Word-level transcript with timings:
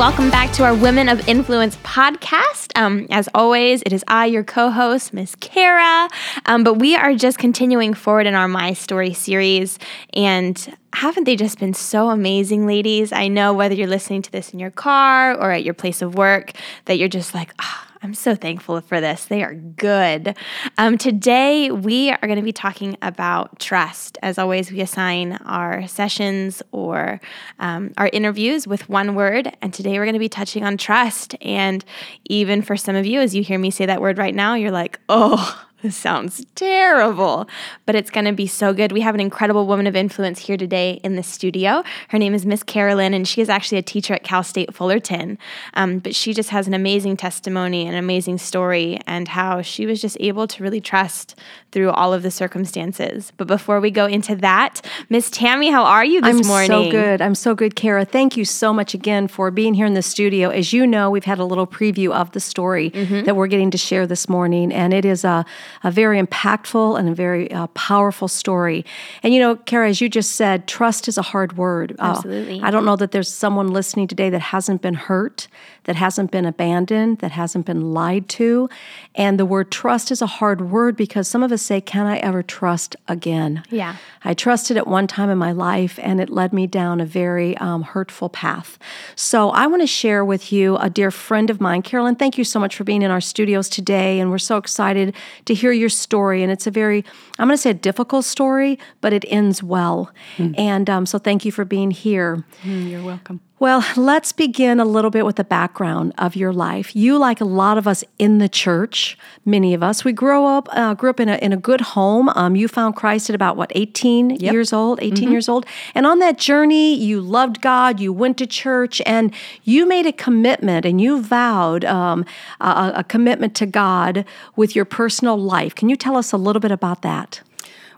welcome 0.00 0.30
back 0.30 0.50
to 0.50 0.64
our 0.64 0.74
Women 0.74 1.10
of 1.10 1.28
Influence 1.28 1.76
podcast. 1.76 2.72
Um, 2.74 3.06
as 3.10 3.28
always, 3.34 3.82
it 3.82 3.92
is 3.92 4.02
I, 4.08 4.24
your 4.24 4.42
co 4.42 4.70
host, 4.70 5.12
Miss 5.12 5.34
Kara. 5.34 6.08
Um, 6.46 6.64
but 6.64 6.78
we 6.78 6.96
are 6.96 7.14
just 7.14 7.36
continuing 7.36 7.92
forward 7.92 8.26
in 8.26 8.34
our 8.34 8.48
My 8.48 8.72
Story 8.72 9.12
series. 9.12 9.78
And 10.14 10.74
haven't 10.94 11.24
they 11.24 11.36
just 11.36 11.58
been 11.58 11.74
so 11.74 12.08
amazing, 12.08 12.66
ladies? 12.66 13.12
I 13.12 13.28
know 13.28 13.52
whether 13.52 13.74
you're 13.74 13.86
listening 13.86 14.22
to 14.22 14.32
this 14.32 14.54
in 14.54 14.58
your 14.58 14.70
car 14.70 15.34
or 15.34 15.50
at 15.50 15.64
your 15.64 15.74
place 15.74 16.00
of 16.00 16.14
work, 16.14 16.52
that 16.86 16.96
you're 16.96 17.06
just 17.06 17.34
like, 17.34 17.52
ah. 17.58 17.84
Oh, 17.86 17.89
I'm 18.02 18.14
so 18.14 18.34
thankful 18.34 18.80
for 18.80 18.98
this. 18.98 19.26
They 19.26 19.42
are 19.42 19.54
good. 19.54 20.34
Um, 20.78 20.96
today, 20.96 21.70
we 21.70 22.10
are 22.10 22.18
going 22.22 22.36
to 22.36 22.42
be 22.42 22.52
talking 22.52 22.96
about 23.02 23.58
trust. 23.58 24.16
As 24.22 24.38
always, 24.38 24.72
we 24.72 24.80
assign 24.80 25.34
our 25.44 25.86
sessions 25.86 26.62
or 26.72 27.20
um, 27.58 27.92
our 27.98 28.08
interviews 28.10 28.66
with 28.66 28.88
one 28.88 29.14
word. 29.14 29.54
And 29.60 29.74
today, 29.74 29.98
we're 29.98 30.06
going 30.06 30.14
to 30.14 30.18
be 30.18 30.30
touching 30.30 30.64
on 30.64 30.78
trust. 30.78 31.34
And 31.42 31.84
even 32.24 32.62
for 32.62 32.74
some 32.74 32.96
of 32.96 33.04
you, 33.04 33.20
as 33.20 33.34
you 33.34 33.42
hear 33.42 33.58
me 33.58 33.70
say 33.70 33.84
that 33.84 34.00
word 34.00 34.16
right 34.16 34.34
now, 34.34 34.54
you're 34.54 34.70
like, 34.70 34.98
oh, 35.10 35.66
this 35.82 35.96
sounds 36.10 36.44
terrible, 36.54 37.48
but 37.86 37.94
it's 37.94 38.10
going 38.10 38.26
to 38.26 38.32
be 38.32 38.46
so 38.46 38.72
good. 38.72 38.92
We 38.92 39.00
have 39.00 39.14
an 39.14 39.20
incredible 39.20 39.66
woman 39.66 39.86
of 39.86 39.96
influence 39.96 40.40
here 40.40 40.56
today 40.56 41.00
in 41.02 41.16
the 41.16 41.22
studio. 41.22 41.82
Her 42.08 42.18
name 42.18 42.34
is 42.34 42.46
Miss 42.46 42.62
Carolyn, 42.62 43.14
and 43.14 43.26
she 43.26 43.40
is 43.40 43.48
actually 43.48 43.78
a 43.78 43.82
teacher 43.82 44.14
at 44.14 44.22
Cal 44.22 44.42
State 44.42 44.74
Fullerton. 44.74 45.38
Um, 45.74 45.98
but 45.98 46.14
she 46.14 46.34
just 46.34 46.50
has 46.50 46.66
an 46.66 46.74
amazing 46.74 47.16
testimony, 47.16 47.86
an 47.86 47.94
amazing 47.94 48.38
story, 48.38 48.98
and 49.06 49.28
how 49.28 49.62
she 49.62 49.86
was 49.86 50.00
just 50.00 50.16
able 50.20 50.46
to 50.48 50.62
really 50.62 50.80
trust 50.80 51.38
through 51.72 51.90
all 51.90 52.12
of 52.12 52.22
the 52.22 52.30
circumstances. 52.30 53.32
But 53.36 53.46
before 53.46 53.80
we 53.80 53.90
go 53.90 54.06
into 54.06 54.34
that, 54.36 54.80
Miss 55.08 55.30
Tammy, 55.30 55.70
how 55.70 55.84
are 55.84 56.04
you 56.04 56.20
this 56.20 56.40
I'm 56.40 56.46
morning? 56.46 56.72
I'm 56.72 56.84
so 56.84 56.90
good. 56.90 57.22
I'm 57.22 57.34
so 57.34 57.54
good, 57.54 57.76
Kara. 57.76 58.04
Thank 58.04 58.36
you 58.36 58.44
so 58.44 58.72
much 58.72 58.94
again 58.94 59.28
for 59.28 59.50
being 59.50 59.74
here 59.74 59.86
in 59.86 59.94
the 59.94 60.02
studio. 60.02 60.50
As 60.50 60.72
you 60.72 60.86
know, 60.86 61.10
we've 61.10 61.24
had 61.24 61.38
a 61.38 61.44
little 61.44 61.66
preview 61.66 62.12
of 62.12 62.32
the 62.32 62.40
story 62.40 62.90
mm-hmm. 62.90 63.24
that 63.24 63.36
we're 63.36 63.46
getting 63.46 63.70
to 63.70 63.78
share 63.78 64.06
this 64.06 64.28
morning, 64.28 64.72
and 64.72 64.92
it 64.92 65.04
is 65.04 65.24
a 65.24 65.44
a 65.82 65.90
very 65.90 66.20
impactful 66.20 66.98
and 66.98 67.08
a 67.08 67.14
very 67.14 67.50
uh, 67.52 67.66
powerful 67.68 68.28
story. 68.28 68.84
And 69.22 69.32
you 69.32 69.40
know, 69.40 69.56
Kara, 69.56 69.88
as 69.88 70.00
you 70.00 70.08
just 70.08 70.32
said, 70.32 70.66
trust 70.66 71.08
is 71.08 71.18
a 71.18 71.22
hard 71.22 71.56
word. 71.56 71.94
Uh, 71.98 72.14
Absolutely. 72.16 72.60
Uh, 72.60 72.66
I 72.66 72.70
don't 72.70 72.84
know 72.84 72.96
that 72.96 73.12
there's 73.12 73.32
someone 73.32 73.68
listening 73.68 74.08
today 74.08 74.30
that 74.30 74.40
hasn't 74.40 74.82
been 74.82 74.94
hurt, 74.94 75.48
that 75.84 75.96
hasn't 75.96 76.30
been 76.30 76.46
abandoned, 76.46 77.18
that 77.18 77.32
hasn't 77.32 77.66
been 77.66 77.92
lied 77.92 78.28
to. 78.30 78.68
And 79.14 79.38
the 79.38 79.46
word 79.46 79.70
trust 79.70 80.10
is 80.10 80.22
a 80.22 80.26
hard 80.26 80.70
word 80.70 80.96
because 80.96 81.28
some 81.28 81.42
of 81.42 81.52
us 81.52 81.59
say, 81.60 81.80
Can 81.80 82.06
I 82.06 82.18
ever 82.18 82.42
trust 82.42 82.96
again? 83.08 83.62
Yeah. 83.70 83.96
I 84.24 84.34
trusted 84.34 84.76
at 84.76 84.86
one 84.86 85.06
time 85.06 85.30
in 85.30 85.38
my 85.38 85.52
life 85.52 85.98
and 86.02 86.20
it 86.20 86.30
led 86.30 86.52
me 86.52 86.66
down 86.66 87.00
a 87.00 87.06
very 87.06 87.56
um, 87.58 87.82
hurtful 87.82 88.28
path. 88.28 88.78
So 89.16 89.50
I 89.50 89.66
want 89.66 89.82
to 89.82 89.86
share 89.86 90.24
with 90.24 90.52
you 90.52 90.76
a 90.76 90.90
dear 90.90 91.10
friend 91.10 91.50
of 91.50 91.60
mine. 91.60 91.82
Carolyn, 91.82 92.16
thank 92.16 92.36
you 92.36 92.44
so 92.44 92.60
much 92.60 92.76
for 92.76 92.84
being 92.84 93.02
in 93.02 93.10
our 93.10 93.20
studios 93.20 93.68
today. 93.68 94.20
And 94.20 94.30
we're 94.30 94.38
so 94.38 94.56
excited 94.56 95.14
to 95.46 95.54
hear 95.54 95.72
your 95.72 95.88
story. 95.88 96.42
And 96.42 96.52
it's 96.52 96.66
a 96.66 96.70
very, 96.70 97.04
I'm 97.38 97.48
going 97.48 97.56
to 97.56 97.62
say 97.62 97.70
a 97.70 97.74
difficult 97.74 98.24
story, 98.24 98.78
but 99.00 99.12
it 99.12 99.24
ends 99.28 99.62
well. 99.62 100.10
Mm. 100.36 100.58
And 100.58 100.90
um, 100.90 101.06
so 101.06 101.18
thank 101.18 101.44
you 101.44 101.52
for 101.52 101.64
being 101.64 101.90
here. 101.90 102.44
Mm, 102.62 102.90
you're 102.90 103.02
welcome. 103.02 103.40
Well, 103.60 103.84
let's 103.94 104.32
begin 104.32 104.80
a 104.80 104.86
little 104.86 105.10
bit 105.10 105.26
with 105.26 105.36
the 105.36 105.44
background 105.44 106.14
of 106.16 106.34
your 106.34 106.50
life. 106.50 106.96
You, 106.96 107.18
like 107.18 107.42
a 107.42 107.44
lot 107.44 107.76
of 107.76 107.86
us 107.86 108.02
in 108.18 108.38
the 108.38 108.48
church, 108.48 109.18
many 109.44 109.74
of 109.74 109.82
us, 109.82 110.02
we 110.02 110.14
grew 110.14 110.46
up 110.46 110.66
uh, 110.72 110.94
grew 110.94 111.10
up 111.10 111.20
in 111.20 111.28
a 111.28 111.36
in 111.36 111.52
a 111.52 111.58
good 111.58 111.82
home. 111.82 112.30
Um, 112.30 112.56
you 112.56 112.68
found 112.68 112.96
Christ 112.96 113.28
at 113.28 113.34
about 113.36 113.58
what 113.58 113.70
eighteen 113.74 114.30
yep. 114.30 114.54
years 114.54 114.72
old, 114.72 114.98
18 115.02 115.12
mm-hmm. 115.12 115.32
years 115.32 115.46
old, 115.46 115.66
and 115.94 116.06
on 116.06 116.20
that 116.20 116.38
journey, 116.38 116.94
you 116.94 117.20
loved 117.20 117.60
God. 117.60 118.00
You 118.00 118.14
went 118.14 118.38
to 118.38 118.46
church, 118.46 119.02
and 119.04 119.30
you 119.64 119.86
made 119.86 120.06
a 120.06 120.12
commitment, 120.12 120.86
and 120.86 120.98
you 120.98 121.20
vowed 121.20 121.84
um, 121.84 122.24
a, 122.62 122.92
a 122.96 123.04
commitment 123.04 123.54
to 123.56 123.66
God 123.66 124.24
with 124.56 124.74
your 124.74 124.86
personal 124.86 125.36
life. 125.36 125.74
Can 125.74 125.90
you 125.90 125.96
tell 125.96 126.16
us 126.16 126.32
a 126.32 126.38
little 126.38 126.60
bit 126.60 126.72
about 126.72 127.02
that? 127.02 127.42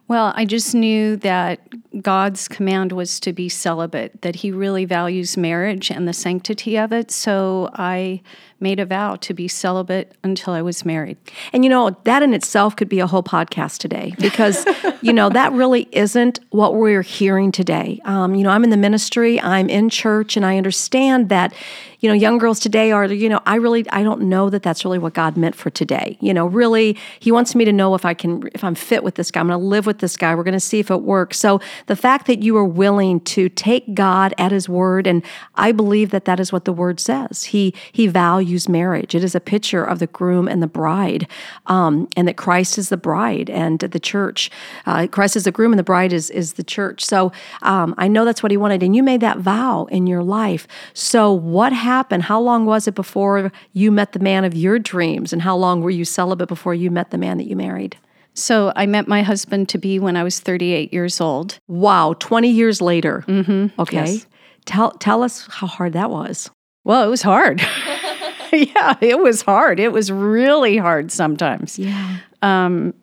Well, 0.09 0.33
I 0.37 0.45
just 0.45 0.75
knew 0.75 1.17
that 1.17 1.61
God's 2.03 2.49
command 2.49 2.93
was 2.93 3.19
to 3.21 3.33
be 3.33 3.49
celibate, 3.49 4.23
that 4.23 4.37
He 4.37 4.51
really 4.51 4.85
values 4.85 5.37
marriage 5.37 5.91
and 5.91 6.07
the 6.07 6.13
sanctity 6.13 6.77
of 6.77 6.93
it. 6.93 7.11
So 7.11 7.71
I 7.75 8.21
made 8.63 8.81
a 8.81 8.87
vow 8.87 9.17
to 9.17 9.35
be 9.35 9.49
celibate 9.49 10.13
until 10.23 10.55
I 10.55 10.63
was 10.63 10.85
married. 10.85 11.19
And 11.53 11.65
you 11.65 11.71
know, 11.71 11.97
that 12.05 12.23
in 12.23 12.33
itself 12.33 12.77
could 12.77 12.89
be 12.89 13.01
a 13.01 13.07
whole 13.07 13.23
podcast 13.23 13.79
today 13.79 14.15
because, 14.19 14.65
you 15.03 15.13
know, 15.13 15.29
that 15.31 15.53
really 15.53 15.89
isn't 15.93 16.41
what 16.51 16.77
we're 16.77 17.03
hearing 17.03 17.53
today. 17.53 18.01
Um, 18.05 18.35
you 18.35 18.45
know, 18.45 18.51
I'm 18.51 18.65
in 18.65 18.71
the 18.71 18.77
ministry, 18.77 19.41
I'm 19.41 19.69
in 19.69 19.91
church, 19.91 20.37
and 20.37 20.47
I 20.47 20.57
understand 20.57 21.29
that, 21.29 21.53
you 22.01 22.09
know, 22.09 22.15
young 22.15 22.39
girls 22.39 22.59
today 22.59 22.91
are, 22.91 23.07
you 23.07 23.29
know, 23.29 23.41
I 23.47 23.57
really, 23.57 23.89
I 23.91 24.03
don't 24.03 24.23
know 24.23 24.51
that 24.51 24.63
that's 24.63 24.85
really 24.85 24.99
what 24.99 25.15
God 25.15 25.37
meant 25.37 25.55
for 25.55 25.71
today. 25.71 26.17
You 26.21 26.35
know, 26.35 26.47
really, 26.47 26.97
He 27.21 27.31
wants 27.33 27.55
me 27.55 27.65
to 27.65 27.73
know 27.73 27.95
if 27.95 28.05
I 28.05 28.15
can, 28.15 28.49
if 28.55 28.65
I'm 28.65 28.75
fit 28.75 29.05
with 29.05 29.17
this 29.17 29.31
guy, 29.31 29.41
I'm 29.41 29.49
going 29.49 29.59
to 29.59 29.65
live 29.65 29.87
with 29.87 29.99
this 29.99 30.17
guy, 30.17 30.35
we're 30.35 30.43
going 30.45 30.53
to 30.53 30.61
see 30.61 30.79
if 30.79 30.91
it 30.91 31.03
works. 31.03 31.39
So 31.39 31.61
the 31.87 31.97
fact 31.97 32.27
that 32.27 32.43
you 32.43 32.57
are 32.57 32.65
willing 32.65 33.21
to 33.21 33.49
take 33.49 33.95
God 33.95 34.35
at 34.39 34.53
His 34.53 34.69
word, 34.69 35.07
and 35.07 35.25
I 35.55 35.73
believe 35.73 36.11
that 36.11 36.25
that 36.25 36.41
is 36.41 36.53
what 36.53 36.65
the 36.65 36.73
word 36.73 37.01
says. 37.01 37.45
He, 37.45 37.75
He 37.93 38.07
values 38.07 38.52
use 38.53 38.69
marriage. 38.69 39.15
It 39.15 39.25
is 39.25 39.35
a 39.35 39.41
picture 39.41 39.83
of 39.83 39.99
the 39.99 40.07
groom 40.07 40.47
and 40.47 40.63
the 40.63 40.67
bride, 40.67 41.27
um, 41.67 42.09
and 42.17 42.29
that 42.29 42.37
Christ 42.37 42.79
is 42.79 42.91
the 42.91 42.97
bride 42.97 43.51
and 43.51 43.79
the 43.81 43.99
church. 43.99 44.51
Uh, 44.87 45.07
Christ 45.07 45.37
is 45.37 45.45
the 45.45 45.51
groom 45.51 45.73
and 45.73 45.79
the 45.79 45.85
bride 45.85 46.13
is, 46.13 46.31
is 46.31 46.55
the 46.55 46.63
church. 46.63 47.05
So 47.05 47.33
um, 47.63 47.95
I 47.99 48.09
know 48.09 48.25
that's 48.25 48.43
what 48.43 48.51
he 48.53 48.57
wanted. 48.57 48.83
And 48.83 48.95
you 48.95 49.03
made 49.03 49.21
that 49.23 49.39
vow 49.39 49.87
in 49.87 50.07
your 50.07 50.23
life. 50.23 50.69
So 50.95 51.33
what 51.33 51.73
happened? 51.73 52.25
How 52.25 52.41
long 52.41 52.67
was 52.67 52.87
it 52.87 52.95
before 52.95 53.51
you 53.73 53.91
met 53.91 54.13
the 54.13 54.19
man 54.19 54.45
of 54.45 54.55
your 54.55 54.79
dreams? 54.79 55.33
And 55.33 55.43
how 55.43 55.57
long 55.57 55.81
were 55.83 55.91
you 55.91 56.05
celibate 56.05 56.49
before 56.49 56.75
you 56.75 56.91
met 56.91 57.11
the 57.11 57.19
man 57.19 57.39
that 57.39 57.49
you 57.49 57.57
married? 57.57 57.97
So 58.35 58.73
I 58.77 58.87
met 58.87 59.09
my 59.09 59.23
husband 59.23 59.69
to 59.71 59.79
be 59.79 59.99
when 59.99 60.17
I 60.17 60.23
was 60.23 60.41
38 60.41 60.93
years 60.93 61.21
old. 61.21 61.59
Wow, 61.69 62.15
20 62.19 62.49
years 62.49 62.81
later. 62.81 63.25
Mm-hmm. 63.27 63.81
Okay. 63.81 63.97
Yes. 63.97 64.27
Tell 64.65 64.93
tell 64.93 65.23
us 65.23 65.47
how 65.51 65.67
hard 65.67 65.93
that 65.95 66.11
was. 66.11 66.51
Well, 66.85 67.05
it 67.05 67.09
was 67.09 67.23
hard. 67.23 67.61
yeah, 68.75 68.97
it 69.01 69.19
was 69.19 69.43
hard. 69.43 69.81
It 69.81 69.93
was 69.93 70.13
really 70.13 70.77
hard 70.77 71.11
sometimes. 71.11 71.79
Yeah. 71.79 72.19
Um, 72.43 72.95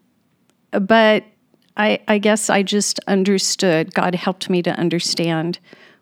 but 0.71 1.23
I, 1.77 1.99
I 2.07 2.17
guess 2.19 2.49
I 2.49 2.61
just 2.61 2.99
understood. 3.07 3.93
God 3.93 4.13
helped 4.13 4.49
me 4.49 4.61
to 4.61 4.71
understand 4.71 5.59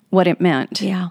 what 0.09 0.27
it 0.27 0.41
meant. 0.41 0.81
Yeah. 0.81 1.09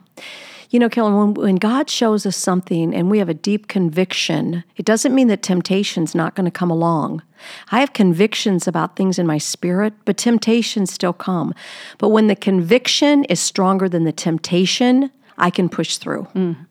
You 0.70 0.80
know, 0.80 0.88
Carolyn, 0.88 1.16
when, 1.16 1.34
when 1.34 1.56
God 1.56 1.88
shows 1.88 2.26
us 2.26 2.36
something 2.36 2.94
and 2.94 3.08
we 3.08 3.18
have 3.18 3.28
a 3.28 3.34
deep 3.34 3.68
conviction, 3.68 4.64
it 4.76 4.84
doesn't 4.84 5.14
mean 5.14 5.28
that 5.28 5.42
temptation's 5.42 6.14
not 6.14 6.34
going 6.34 6.44
to 6.44 6.50
come 6.50 6.70
along. 6.70 7.22
I 7.70 7.80
have 7.80 7.92
convictions 7.92 8.66
about 8.66 8.96
things 8.96 9.18
in 9.18 9.26
my 9.26 9.38
spirit, 9.38 9.94
but 10.04 10.16
temptations 10.16 10.92
still 10.92 11.12
come. 11.12 11.54
But 11.98 12.08
when 12.08 12.26
the 12.26 12.36
conviction 12.36 13.24
is 13.24 13.40
stronger 13.40 13.88
than 13.88 14.04
the 14.04 14.12
temptation, 14.12 15.10
I 15.38 15.50
can 15.50 15.68
push 15.68 15.98
through. 15.98 16.26
Mm. 16.34 16.65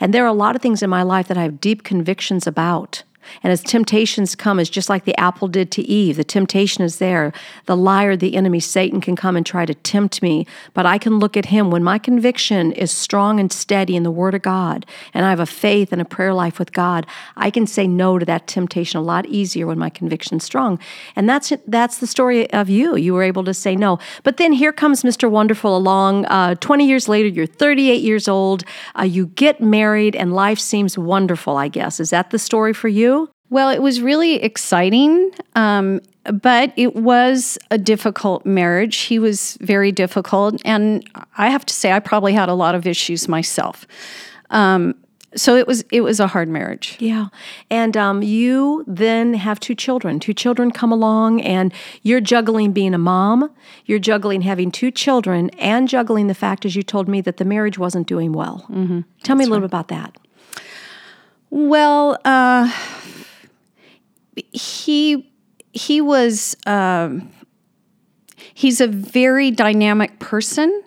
And 0.00 0.12
there 0.12 0.24
are 0.24 0.28
a 0.28 0.32
lot 0.32 0.56
of 0.56 0.62
things 0.62 0.82
in 0.82 0.90
my 0.90 1.02
life 1.02 1.28
that 1.28 1.38
I 1.38 1.42
have 1.42 1.60
deep 1.60 1.82
convictions 1.82 2.46
about. 2.46 3.02
And 3.42 3.52
as 3.52 3.62
temptations 3.62 4.34
come, 4.34 4.58
it's 4.60 4.70
just 4.70 4.88
like 4.88 5.04
the 5.04 5.18
apple 5.18 5.48
did 5.48 5.70
to 5.72 5.82
Eve. 5.82 6.16
The 6.16 6.24
temptation 6.24 6.84
is 6.84 6.98
there. 6.98 7.32
The 7.66 7.76
liar, 7.76 8.16
the 8.16 8.36
enemy, 8.36 8.60
Satan 8.60 9.00
can 9.00 9.16
come 9.16 9.36
and 9.36 9.44
try 9.44 9.66
to 9.66 9.74
tempt 9.74 10.22
me, 10.22 10.46
but 10.74 10.86
I 10.86 10.98
can 10.98 11.18
look 11.18 11.36
at 11.36 11.46
him 11.46 11.70
when 11.70 11.82
my 11.82 11.98
conviction 11.98 12.72
is 12.72 12.90
strong 12.90 13.40
and 13.40 13.52
steady 13.52 13.96
in 13.96 14.02
the 14.02 14.10
Word 14.10 14.34
of 14.34 14.42
God, 14.42 14.86
and 15.14 15.24
I 15.24 15.30
have 15.30 15.40
a 15.40 15.46
faith 15.46 15.92
and 15.92 16.00
a 16.00 16.04
prayer 16.04 16.34
life 16.34 16.58
with 16.58 16.72
God. 16.72 17.06
I 17.36 17.50
can 17.50 17.66
say 17.66 17.86
no 17.86 18.18
to 18.18 18.26
that 18.26 18.46
temptation 18.46 18.98
a 18.98 19.02
lot 19.02 19.26
easier 19.26 19.66
when 19.66 19.78
my 19.78 19.90
conviction's 19.90 20.44
strong. 20.44 20.78
And 21.16 21.28
that's 21.28 21.52
that's 21.66 21.98
the 21.98 22.06
story 22.06 22.50
of 22.52 22.68
you. 22.68 22.96
You 22.96 23.14
were 23.14 23.22
able 23.22 23.44
to 23.44 23.54
say 23.54 23.74
no. 23.74 23.98
But 24.22 24.36
then 24.36 24.52
here 24.52 24.72
comes 24.72 25.02
Mr. 25.02 25.30
Wonderful 25.30 25.76
along. 25.76 26.26
Uh, 26.26 26.54
Twenty 26.60 26.86
years 26.86 27.08
later, 27.08 27.28
you're 27.28 27.46
38 27.46 28.02
years 28.02 28.28
old. 28.28 28.64
Uh, 28.98 29.04
you 29.04 29.26
get 29.28 29.60
married, 29.60 30.14
and 30.14 30.34
life 30.34 30.58
seems 30.58 30.98
wonderful. 30.98 31.56
I 31.56 31.68
guess 31.68 32.00
is 32.00 32.10
that 32.10 32.30
the 32.30 32.38
story 32.38 32.74
for 32.74 32.88
you? 32.88 33.17
Well, 33.50 33.70
it 33.70 33.80
was 33.80 34.00
really 34.00 34.34
exciting, 34.42 35.30
um, 35.54 36.00
but 36.24 36.72
it 36.76 36.94
was 36.94 37.58
a 37.70 37.78
difficult 37.78 38.44
marriage. 38.44 38.96
He 38.96 39.18
was 39.18 39.56
very 39.60 39.90
difficult, 39.90 40.60
and 40.64 41.08
I 41.38 41.48
have 41.48 41.64
to 41.66 41.74
say, 41.74 41.92
I 41.92 42.00
probably 42.00 42.34
had 42.34 42.50
a 42.50 42.54
lot 42.54 42.74
of 42.74 42.86
issues 42.86 43.26
myself. 43.26 43.86
Um, 44.50 44.94
so 45.34 45.56
it 45.56 45.66
was 45.66 45.84
it 45.92 46.00
was 46.00 46.20
a 46.20 46.26
hard 46.26 46.48
marriage. 46.48 46.96
Yeah, 46.98 47.28
and 47.70 47.96
um, 47.96 48.22
you 48.22 48.84
then 48.86 49.34
have 49.34 49.60
two 49.60 49.74
children. 49.74 50.20
Two 50.20 50.34
children 50.34 50.70
come 50.70 50.90
along, 50.92 51.42
and 51.42 51.72
you're 52.02 52.20
juggling 52.20 52.72
being 52.72 52.94
a 52.94 52.98
mom. 52.98 53.50
You're 53.84 53.98
juggling 53.98 54.42
having 54.42 54.70
two 54.70 54.90
children, 54.90 55.50
and 55.58 55.88
juggling 55.88 56.26
the 56.26 56.34
fact, 56.34 56.64
as 56.64 56.76
you 56.76 56.82
told 56.82 57.08
me, 57.08 57.20
that 57.22 57.36
the 57.36 57.44
marriage 57.44 57.78
wasn't 57.78 58.06
doing 58.06 58.32
well. 58.32 58.66
Mm-hmm. 58.70 59.00
Tell 59.22 59.36
me 59.36 59.44
a 59.44 59.48
little 59.48 59.62
right. 59.62 59.70
bit 59.70 59.74
about 59.74 59.88
that. 59.88 60.16
Well. 61.50 62.18
Uh, 62.24 62.70
he 64.52 65.32
he 65.72 66.00
was 66.00 66.56
um, 66.66 67.30
he's 68.54 68.80
a 68.80 68.86
very 68.86 69.50
dynamic 69.50 70.18
person, 70.18 70.82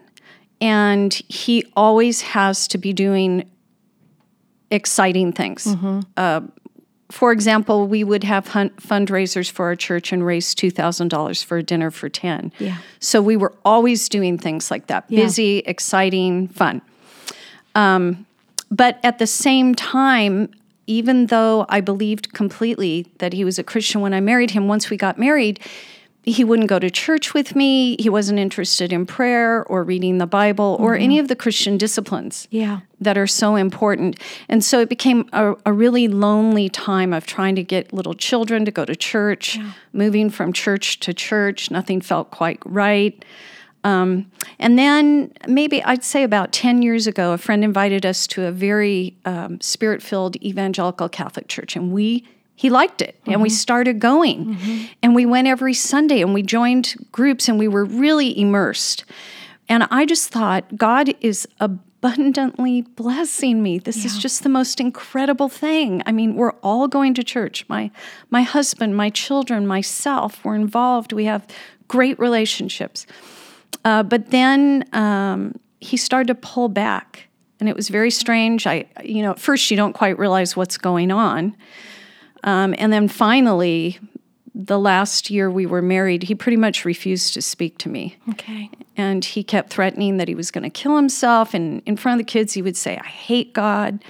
and 0.59 1.13
he 1.29 1.65
always 1.75 2.21
has 2.21 2.67
to 2.69 2.77
be 2.77 2.93
doing 2.93 3.49
exciting 4.69 5.33
things. 5.33 5.67
Uh, 6.17 6.41
for 7.09 7.33
example, 7.33 7.87
we 7.87 8.05
would 8.05 8.23
have 8.23 8.47
hun- 8.47 8.69
fundraisers 8.77 9.51
for 9.51 9.65
our 9.65 9.75
church 9.75 10.13
and 10.13 10.25
raise 10.25 10.55
two 10.55 10.71
thousand 10.71 11.09
dollars 11.09 11.43
for 11.43 11.57
a 11.57 11.63
dinner 11.63 11.91
for 11.91 12.07
ten. 12.09 12.53
Yeah. 12.57 12.77
So 12.99 13.21
we 13.21 13.35
were 13.35 13.53
always 13.65 14.07
doing 14.07 14.37
things 14.37 14.71
like 14.71 14.87
that, 14.87 15.09
busy, 15.09 15.59
exciting, 15.59 16.47
fun. 16.47 16.81
Um, 17.75 18.25
but 18.69 18.99
at 19.03 19.19
the 19.19 19.27
same 19.27 19.75
time, 19.75 20.49
even 20.87 21.27
though 21.27 21.65
I 21.69 21.81
believed 21.81 22.33
completely 22.33 23.07
that 23.19 23.33
he 23.33 23.43
was 23.43 23.59
a 23.59 23.63
Christian 23.63 24.01
when 24.01 24.13
I 24.13 24.19
married 24.19 24.51
him, 24.51 24.67
once 24.67 24.89
we 24.89 24.97
got 24.97 25.17
married, 25.17 25.59
he 26.23 26.43
wouldn't 26.43 26.69
go 26.69 26.77
to 26.77 26.89
church 26.91 27.33
with 27.33 27.55
me. 27.55 27.95
He 27.99 28.09
wasn't 28.09 28.37
interested 28.37 28.93
in 28.93 29.07
prayer 29.07 29.63
or 29.65 29.83
reading 29.83 30.19
the 30.19 30.27
Bible 30.27 30.77
or 30.79 30.95
any 30.95 31.15
mm-hmm. 31.15 31.21
of 31.21 31.27
the 31.29 31.35
Christian 31.35 31.77
disciplines 31.77 32.47
Yeah. 32.51 32.81
that 32.99 33.17
are 33.17 33.25
so 33.25 33.55
important. 33.55 34.19
And 34.47 34.63
so 34.63 34.79
it 34.79 34.89
became 34.89 35.27
a, 35.33 35.55
a 35.65 35.73
really 35.73 36.07
lonely 36.07 36.69
time 36.69 37.11
of 37.11 37.25
trying 37.25 37.55
to 37.55 37.63
get 37.63 37.91
little 37.91 38.13
children 38.13 38.65
to 38.65 38.71
go 38.71 38.85
to 38.85 38.95
church, 38.95 39.57
moving 39.93 40.29
from 40.29 40.53
church 40.53 40.99
to 40.99 41.13
church. 41.13 41.71
Nothing 41.71 42.01
felt 42.01 42.29
quite 42.29 42.59
right. 42.65 43.25
Um, 43.83 44.31
and 44.59 44.77
then 44.77 45.33
maybe 45.47 45.83
I'd 45.83 46.03
say 46.03 46.23
about 46.23 46.51
10 46.51 46.81
years 46.81 47.07
ago, 47.07 47.33
a 47.33 47.37
friend 47.37 47.63
invited 47.63 48.05
us 48.05 48.27
to 48.27 48.45
a 48.45 48.51
very 48.51 49.17
um, 49.25 49.59
spirit 49.59 50.03
filled 50.03 50.35
evangelical 50.37 51.09
Catholic 51.09 51.47
church, 51.47 51.75
and 51.75 51.91
we 51.91 52.25
he 52.61 52.69
liked 52.69 53.01
it 53.01 53.19
and 53.25 53.41
we 53.41 53.49
started 53.49 53.99
going. 53.99 54.55
And 55.01 55.15
we 55.15 55.25
went 55.25 55.47
every 55.47 55.73
sunday 55.73 56.21
and 56.21 56.31
we 56.31 56.43
joined 56.43 56.93
groups 57.11 57.49
and 57.49 57.57
we 57.57 57.67
were 57.67 57.85
really 57.85 58.39
immersed. 58.39 59.03
And 59.67 59.87
i 59.89 60.05
just 60.05 60.29
thought 60.29 60.77
god 60.77 61.11
is 61.21 61.47
abundantly 61.59 62.83
blessing 62.83 63.63
me. 63.63 63.79
This 63.79 64.05
is 64.05 64.15
just 64.19 64.43
the 64.43 64.49
most 64.49 64.79
incredible 64.79 65.49
thing. 65.49 66.03
I 66.05 66.11
mean 66.11 66.35
we're 66.35 66.53
all 66.61 66.87
going 66.87 67.15
to 67.15 67.23
church. 67.23 67.65
My 67.67 67.89
my 68.29 68.43
husband 68.43 68.95
my 68.95 69.09
children 69.09 69.65
myself 69.65 70.45
we're 70.45 70.53
involved. 70.53 71.13
We 71.13 71.25
have 71.25 71.47
great 71.87 72.19
relationships 72.19 73.07
uh, 73.85 74.03
but 74.03 74.31
then 74.31 74.85
um, 74.93 75.59
he 75.79 75.97
started 75.97 76.27
to 76.27 76.35
pull 76.35 76.69
back 76.69 77.27
and 77.59 77.69
it 77.69 77.75
was 77.75 77.89
very 77.89 78.11
strange 78.11 78.67
i 78.67 78.85
you 79.03 79.21
know 79.21 79.31
at 79.31 79.39
first 79.39 79.69
you 79.71 79.77
don't 79.77 79.93
quite 79.93 80.17
realize 80.17 80.55
what's 80.55 80.77
going 80.77 81.11
on 81.11 81.55
um, 82.43 82.73
and 82.77 82.91
then 82.91 83.07
finally, 83.07 83.99
the 84.53 84.79
last 84.79 85.29
year 85.29 85.49
we 85.49 85.65
were 85.65 85.81
married, 85.81 86.23
he 86.23 86.35
pretty 86.35 86.57
much 86.57 86.85
refused 86.85 87.33
to 87.35 87.41
speak 87.41 87.77
to 87.79 87.89
me. 87.89 88.17
Okay. 88.29 88.69
And 88.97 89.23
he 89.23 89.43
kept 89.43 89.71
threatening 89.71 90.17
that 90.17 90.27
he 90.27 90.35
was 90.35 90.51
going 90.51 90.63
to 90.63 90.69
kill 90.69 90.95
himself. 90.95 91.53
And 91.53 91.81
in 91.85 91.97
front 91.97 92.19
of 92.19 92.25
the 92.25 92.31
kids, 92.31 92.53
he 92.53 92.61
would 92.61 92.77
say, 92.77 92.97
I 92.97 93.07
hate 93.07 93.53
God. 93.53 94.03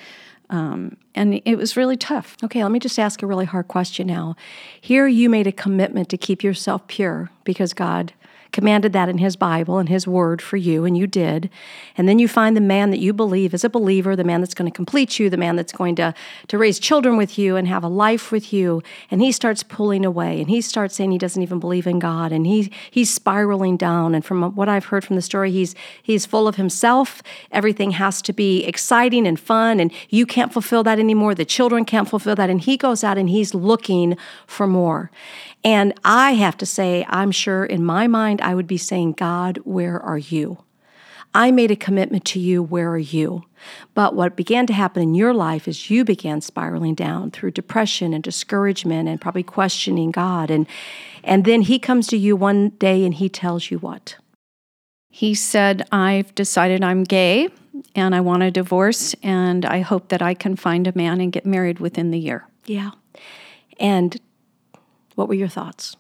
Um, 0.50 0.98
and 1.14 1.42
it 1.46 1.56
was 1.56 1.78
really 1.78 1.96
tough. 1.96 2.36
Okay, 2.44 2.64
let 2.64 2.72
me 2.72 2.80
just 2.80 3.00
ask 3.00 3.22
a 3.22 3.28
really 3.28 3.46
hard 3.46 3.68
question 3.68 4.08
now. 4.08 4.36
Here 4.80 5.08
you 5.08 5.30
made 5.30 5.48
a 5.48 5.52
commitment 5.52 6.10
to 6.10 6.18
keep 6.18 6.44
yourself 6.44 6.88
pure 6.88 7.30
because 7.44 7.74
God 7.74 8.14
commanded 8.52 8.94
that 8.94 9.10
in 9.10 9.18
His 9.18 9.36
Bible 9.36 9.78
and 9.78 9.90
His 9.90 10.08
Word 10.08 10.42
for 10.42 10.58
you, 10.58 10.86
and 10.86 10.98
you 10.98 11.08
did. 11.08 11.50
And 11.98 12.08
then 12.08 12.20
you 12.20 12.28
find 12.28 12.56
the 12.56 12.62
man 12.62 12.92
that 12.92 13.00
you 13.00 13.14
believe 13.14 13.54
is 13.54 13.64
a 13.64 13.70
believer, 13.70 14.16
the 14.16 14.24
man 14.24 14.42
that's 14.42 14.54
going 14.54 14.70
to 14.70 14.76
complete 14.76 15.20
you, 15.20 15.30
the 15.30 15.38
man 15.38 15.56
that's 15.56 15.72
going 15.72 15.96
to, 15.96 16.14
to 16.48 16.58
raise 16.58 16.80
children 16.80 17.18
with 17.18 17.38
you 17.38 17.56
and 17.56 17.68
have 17.68 17.84
a 17.84 17.88
life 17.88 18.32
with 18.32 18.52
you. 18.54 18.82
And 19.10 19.22
he 19.22 19.32
starts 19.32 19.64
pulling 19.64 20.06
away 20.06 20.40
and 20.40 20.50
he 20.50 20.62
starts 20.62 20.96
saying 20.96 21.12
he 21.12 21.18
doesn't 21.18 21.42
even 21.42 21.60
believe 21.60 21.88
in 21.88 22.00
God 22.00 22.32
and 22.32 22.46
he 22.46 22.72
he's 22.90 23.14
spiraling 23.14 23.78
down. 23.78 24.16
And 24.16 24.24
from 24.24 24.56
what 24.56 24.70
I've 24.70 24.86
heard 24.86 25.04
from 25.04 25.16
the 25.16 25.22
story, 25.22 25.52
he's 25.52 25.76
he's 26.02 26.26
full 26.26 26.48
of 26.48 26.56
himself. 26.56 27.22
Everything 27.52 27.92
has 27.92 28.22
to 28.24 28.34
be 28.34 28.64
exciting 28.66 29.28
and 29.28 29.40
fun, 29.40 29.80
and 29.80 29.92
you 30.10 30.26
can't 30.26 30.54
fulfill 30.54 30.84
that 30.84 31.00
anymore. 31.00 31.36
The 31.36 31.46
children 31.46 31.86
can't 31.86 32.10
fulfill 32.10 32.36
that. 32.36 32.50
And 32.50 32.62
he 32.62 32.78
goes 32.78 33.04
out 33.04 33.18
and 33.18 33.30
he's 33.30 33.54
looking 33.54 34.18
for 34.48 34.68
more. 34.68 35.12
And 35.64 35.94
I 36.04 36.34
have 36.34 36.58
to 36.58 36.66
say, 36.66 37.06
I'm 37.08 37.32
sure 37.32 37.66
in 37.66 37.86
my 37.86 38.08
mind, 38.08 38.42
I 38.42 38.56
would 38.56 38.68
be 38.68 38.78
saying, 38.78 39.14
God, 39.14 39.60
where 39.64 40.00
are 40.00 40.18
you? 40.18 40.64
I 41.34 41.52
made 41.52 41.72
a 41.72 41.76
commitment 41.76 42.26
to 42.26 42.40
you, 42.40 42.62
where 42.62 42.90
are 42.90 42.98
you? 42.98 43.44
But 43.94 44.16
what 44.16 44.36
began 44.36 44.68
to 44.68 44.74
happen 44.74 45.02
in 45.02 45.16
your 45.16 45.34
life 45.34 45.68
is 45.68 45.90
you 45.90 46.04
began 46.04 46.42
spiraling 46.42 46.96
down 46.96 47.32
through 47.32 47.52
depression 47.52 48.14
and 48.14 48.24
discouragement 48.24 49.08
and 49.08 49.22
probably 49.22 49.44
questioning 49.44 50.12
God. 50.12 50.52
And, 50.52 50.68
and 51.24 51.46
then 51.46 51.62
he 51.62 51.80
comes 51.80 52.08
to 52.08 52.18
you 52.18 52.36
one 52.36 52.70
day 52.72 53.06
and 53.06 53.14
he 53.14 53.30
tells 53.30 53.72
you 53.72 53.78
what? 53.80 54.18
He 55.10 55.34
said, 55.34 55.88
I've 55.92 56.34
decided 56.36 56.84
I'm 56.84 57.04
gay 57.04 57.50
and 57.96 58.14
I 58.14 58.22
want 58.22 58.44
a 58.44 58.52
divorce, 58.52 59.16
and 59.24 59.66
I 59.66 59.80
hope 59.80 60.10
that 60.10 60.22
I 60.22 60.34
can 60.34 60.56
find 60.56 60.88
a 60.88 60.98
man 60.98 61.22
and 61.22 61.32
get 61.32 61.46
married 61.46 61.80
within 61.80 62.12
the 62.12 62.20
year. 62.20 62.46
Yeah. 62.66 62.92
And 63.80 64.20
what 65.16 65.28
were 65.28 65.34
your 65.36 65.48
thoughts? 65.48 65.96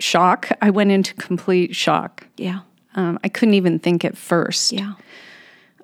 Shock. 0.00 0.50
I 0.60 0.70
went 0.70 0.90
into 0.90 1.14
complete 1.14 1.74
shock. 1.76 2.26
Yeah. 2.36 2.60
Um, 2.94 3.18
I 3.24 3.28
couldn't 3.28 3.54
even 3.54 3.78
think 3.78 4.04
at 4.04 4.16
first. 4.16 4.72
Yeah. 4.72 4.94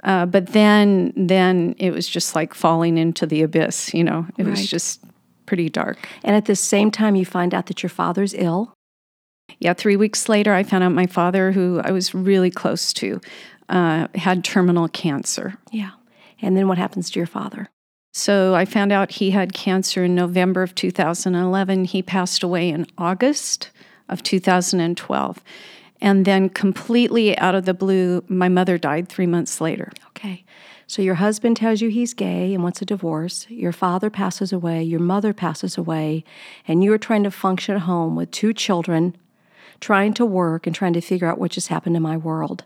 Uh, 0.02 0.26
but 0.26 0.48
then, 0.48 1.12
then 1.16 1.74
it 1.78 1.92
was 1.92 2.08
just 2.08 2.34
like 2.34 2.54
falling 2.54 2.98
into 2.98 3.26
the 3.26 3.42
abyss. 3.42 3.92
You 3.94 4.04
know, 4.04 4.26
it 4.36 4.42
Right. 4.44 4.50
was 4.50 4.66
just 4.68 5.00
pretty 5.46 5.68
dark. 5.68 5.98
And 6.24 6.34
at 6.36 6.46
the 6.46 6.56
same 6.56 6.90
time, 6.90 7.16
you 7.16 7.24
find 7.26 7.54
out 7.54 7.66
that 7.66 7.82
your 7.82 7.90
father's 7.90 8.34
ill. 8.34 8.72
Yeah, 9.58 9.74
three 9.74 9.96
weeks 9.96 10.28
later, 10.28 10.54
I 10.54 10.62
found 10.62 10.84
out 10.84 10.92
my 10.92 11.06
father, 11.06 11.52
who 11.52 11.80
I 11.84 11.90
was 11.90 12.14
really 12.14 12.50
close 12.50 12.92
to, 12.94 13.20
uh, 13.68 14.06
had 14.14 14.42
terminal 14.44 14.88
cancer. 14.88 15.54
Yeah. 15.70 15.90
And 16.40 16.56
then 16.56 16.66
what 16.68 16.78
happens 16.78 17.10
to 17.10 17.18
your 17.18 17.26
father? 17.26 17.68
So 18.12 18.54
I 18.54 18.64
found 18.64 18.90
out 18.92 19.12
he 19.12 19.30
had 19.30 19.52
cancer 19.52 20.04
in 20.04 20.14
November 20.14 20.62
of 20.62 20.74
2011. 20.74 21.84
He 21.84 22.02
passed 22.02 22.42
away 22.42 22.68
in 22.68 22.86
August 22.98 23.70
of 24.08 24.22
2012. 24.22 25.40
And 26.02 26.24
then, 26.24 26.48
completely 26.48 27.36
out 27.38 27.54
of 27.54 27.66
the 27.66 27.74
blue, 27.74 28.24
my 28.26 28.48
mother 28.48 28.78
died 28.78 29.08
three 29.08 29.26
months 29.26 29.60
later. 29.60 29.92
Okay. 30.08 30.44
So 30.86 31.02
your 31.02 31.16
husband 31.16 31.56
tells 31.56 31.80
you 31.80 31.88
he's 31.88 32.14
gay 32.14 32.52
and 32.52 32.64
wants 32.64 32.82
a 32.82 32.84
divorce. 32.84 33.46
Your 33.48 33.70
father 33.70 34.10
passes 34.10 34.52
away. 34.52 34.82
Your 34.82 34.98
mother 34.98 35.32
passes 35.32 35.78
away. 35.78 36.24
And 36.66 36.82
you 36.82 36.92
are 36.92 36.98
trying 36.98 37.22
to 37.22 37.30
function 37.30 37.76
at 37.76 37.82
home 37.82 38.16
with 38.16 38.32
two 38.32 38.52
children, 38.52 39.14
trying 39.78 40.14
to 40.14 40.26
work 40.26 40.66
and 40.66 40.74
trying 40.74 40.94
to 40.94 41.00
figure 41.00 41.28
out 41.28 41.38
what 41.38 41.52
just 41.52 41.68
happened 41.68 41.96
in 41.96 42.02
my 42.02 42.16
world. 42.16 42.64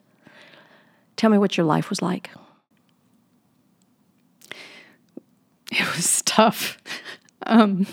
Tell 1.16 1.28
me 1.28 1.36
what 1.36 1.58
your 1.58 1.66
life 1.66 1.90
was 1.90 2.00
like. 2.00 2.30
It 5.80 5.96
was 5.96 6.22
tough. 6.22 6.78
Um, 7.46 7.86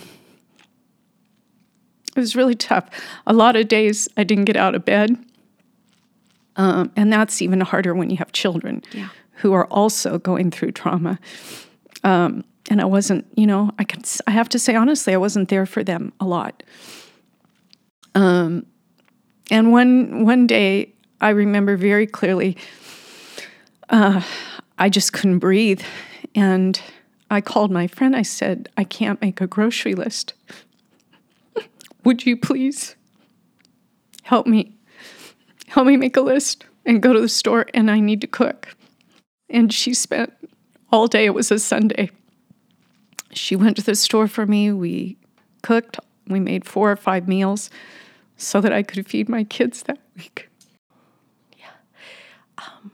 it 2.16 2.20
was 2.20 2.36
really 2.36 2.56
tough. 2.56 2.90
A 3.26 3.34
lot 3.34 3.56
of 3.56 3.68
days 3.68 4.08
I 4.18 4.24
didn't 4.24 4.46
get 4.46 4.56
out 4.58 4.76
of 4.76 4.86
bed. 4.86 5.18
Um, 6.58 6.92
and 6.96 7.12
that's 7.12 7.42
even 7.42 7.62
harder 7.62 7.96
when 7.96 8.10
you 8.10 8.18
have 8.18 8.32
children 8.34 8.84
Yeah. 8.92 9.10
who 9.36 9.54
are 9.54 9.66
also 9.68 10.18
going 10.20 10.52
through 10.52 10.74
trauma. 10.74 11.18
Um, 12.04 12.44
and 12.70 12.82
I 12.82 12.86
wasn't, 12.86 13.26
you 13.36 13.48
know, 13.48 13.72
I 13.80 13.84
can, 13.84 14.02
I 14.28 14.32
have 14.32 14.50
to 14.50 14.60
say 14.60 14.76
honestly, 14.76 15.14
I 15.14 15.18
wasn't 15.18 15.50
there 15.50 15.66
for 15.66 15.84
them 15.84 16.14
a 16.20 16.26
lot. 16.26 16.64
Um, 18.14 18.66
and 19.50 19.72
one 19.72 20.26
one 20.26 20.46
day, 20.48 20.94
I 21.22 21.30
remember 21.30 21.78
very 21.78 22.06
clearly, 22.08 22.58
uh, 23.90 24.22
I 24.78 24.90
just 24.90 25.14
couldn't 25.14 25.40
breathe, 25.40 25.82
and 26.36 26.80
I 27.32 27.40
called 27.40 27.72
my 27.72 27.88
friend. 27.88 28.16
I 28.16 28.24
said, 28.24 28.70
"I 28.76 28.84
can't 28.84 29.22
make 29.22 29.40
a 29.40 29.48
grocery 29.48 29.96
list. 29.96 30.34
Would 32.04 32.26
you 32.26 32.36
please 32.36 32.96
help 34.24 34.46
me? 34.46 34.76
Help 35.68 35.88
me 35.88 35.96
make 35.96 36.18
a 36.18 36.22
list 36.22 36.66
and 36.86 37.02
go 37.02 37.14
to 37.14 37.22
the 37.22 37.30
store, 37.30 37.66
and 37.74 37.90
I 37.90 38.00
need 38.02 38.22
to 38.22 38.28
cook." 38.28 38.76
And 39.50 39.74
she 39.74 39.94
spent 39.94 40.34
all 40.92 41.08
day. 41.08 41.26
It 41.26 41.34
was 41.34 41.52
a 41.52 41.60
Sunday. 41.60 42.12
She 43.32 43.56
went 43.56 43.78
to 43.78 43.84
the 43.84 43.96
store 43.96 44.28
for 44.28 44.46
me. 44.46 44.72
We 44.74 45.18
cooked. 45.62 46.00
We 46.28 46.40
made 46.40 46.66
four 46.66 46.92
or 46.92 46.98
five 46.98 47.28
meals 47.30 47.70
so 48.36 48.60
that 48.60 48.74
I 48.74 48.84
could 48.84 49.08
feed 49.08 49.30
my 49.30 49.46
kids 49.46 49.84
that 49.84 50.00
week. 50.18 50.50
Yeah. 51.58 51.78
Um, 52.58 52.92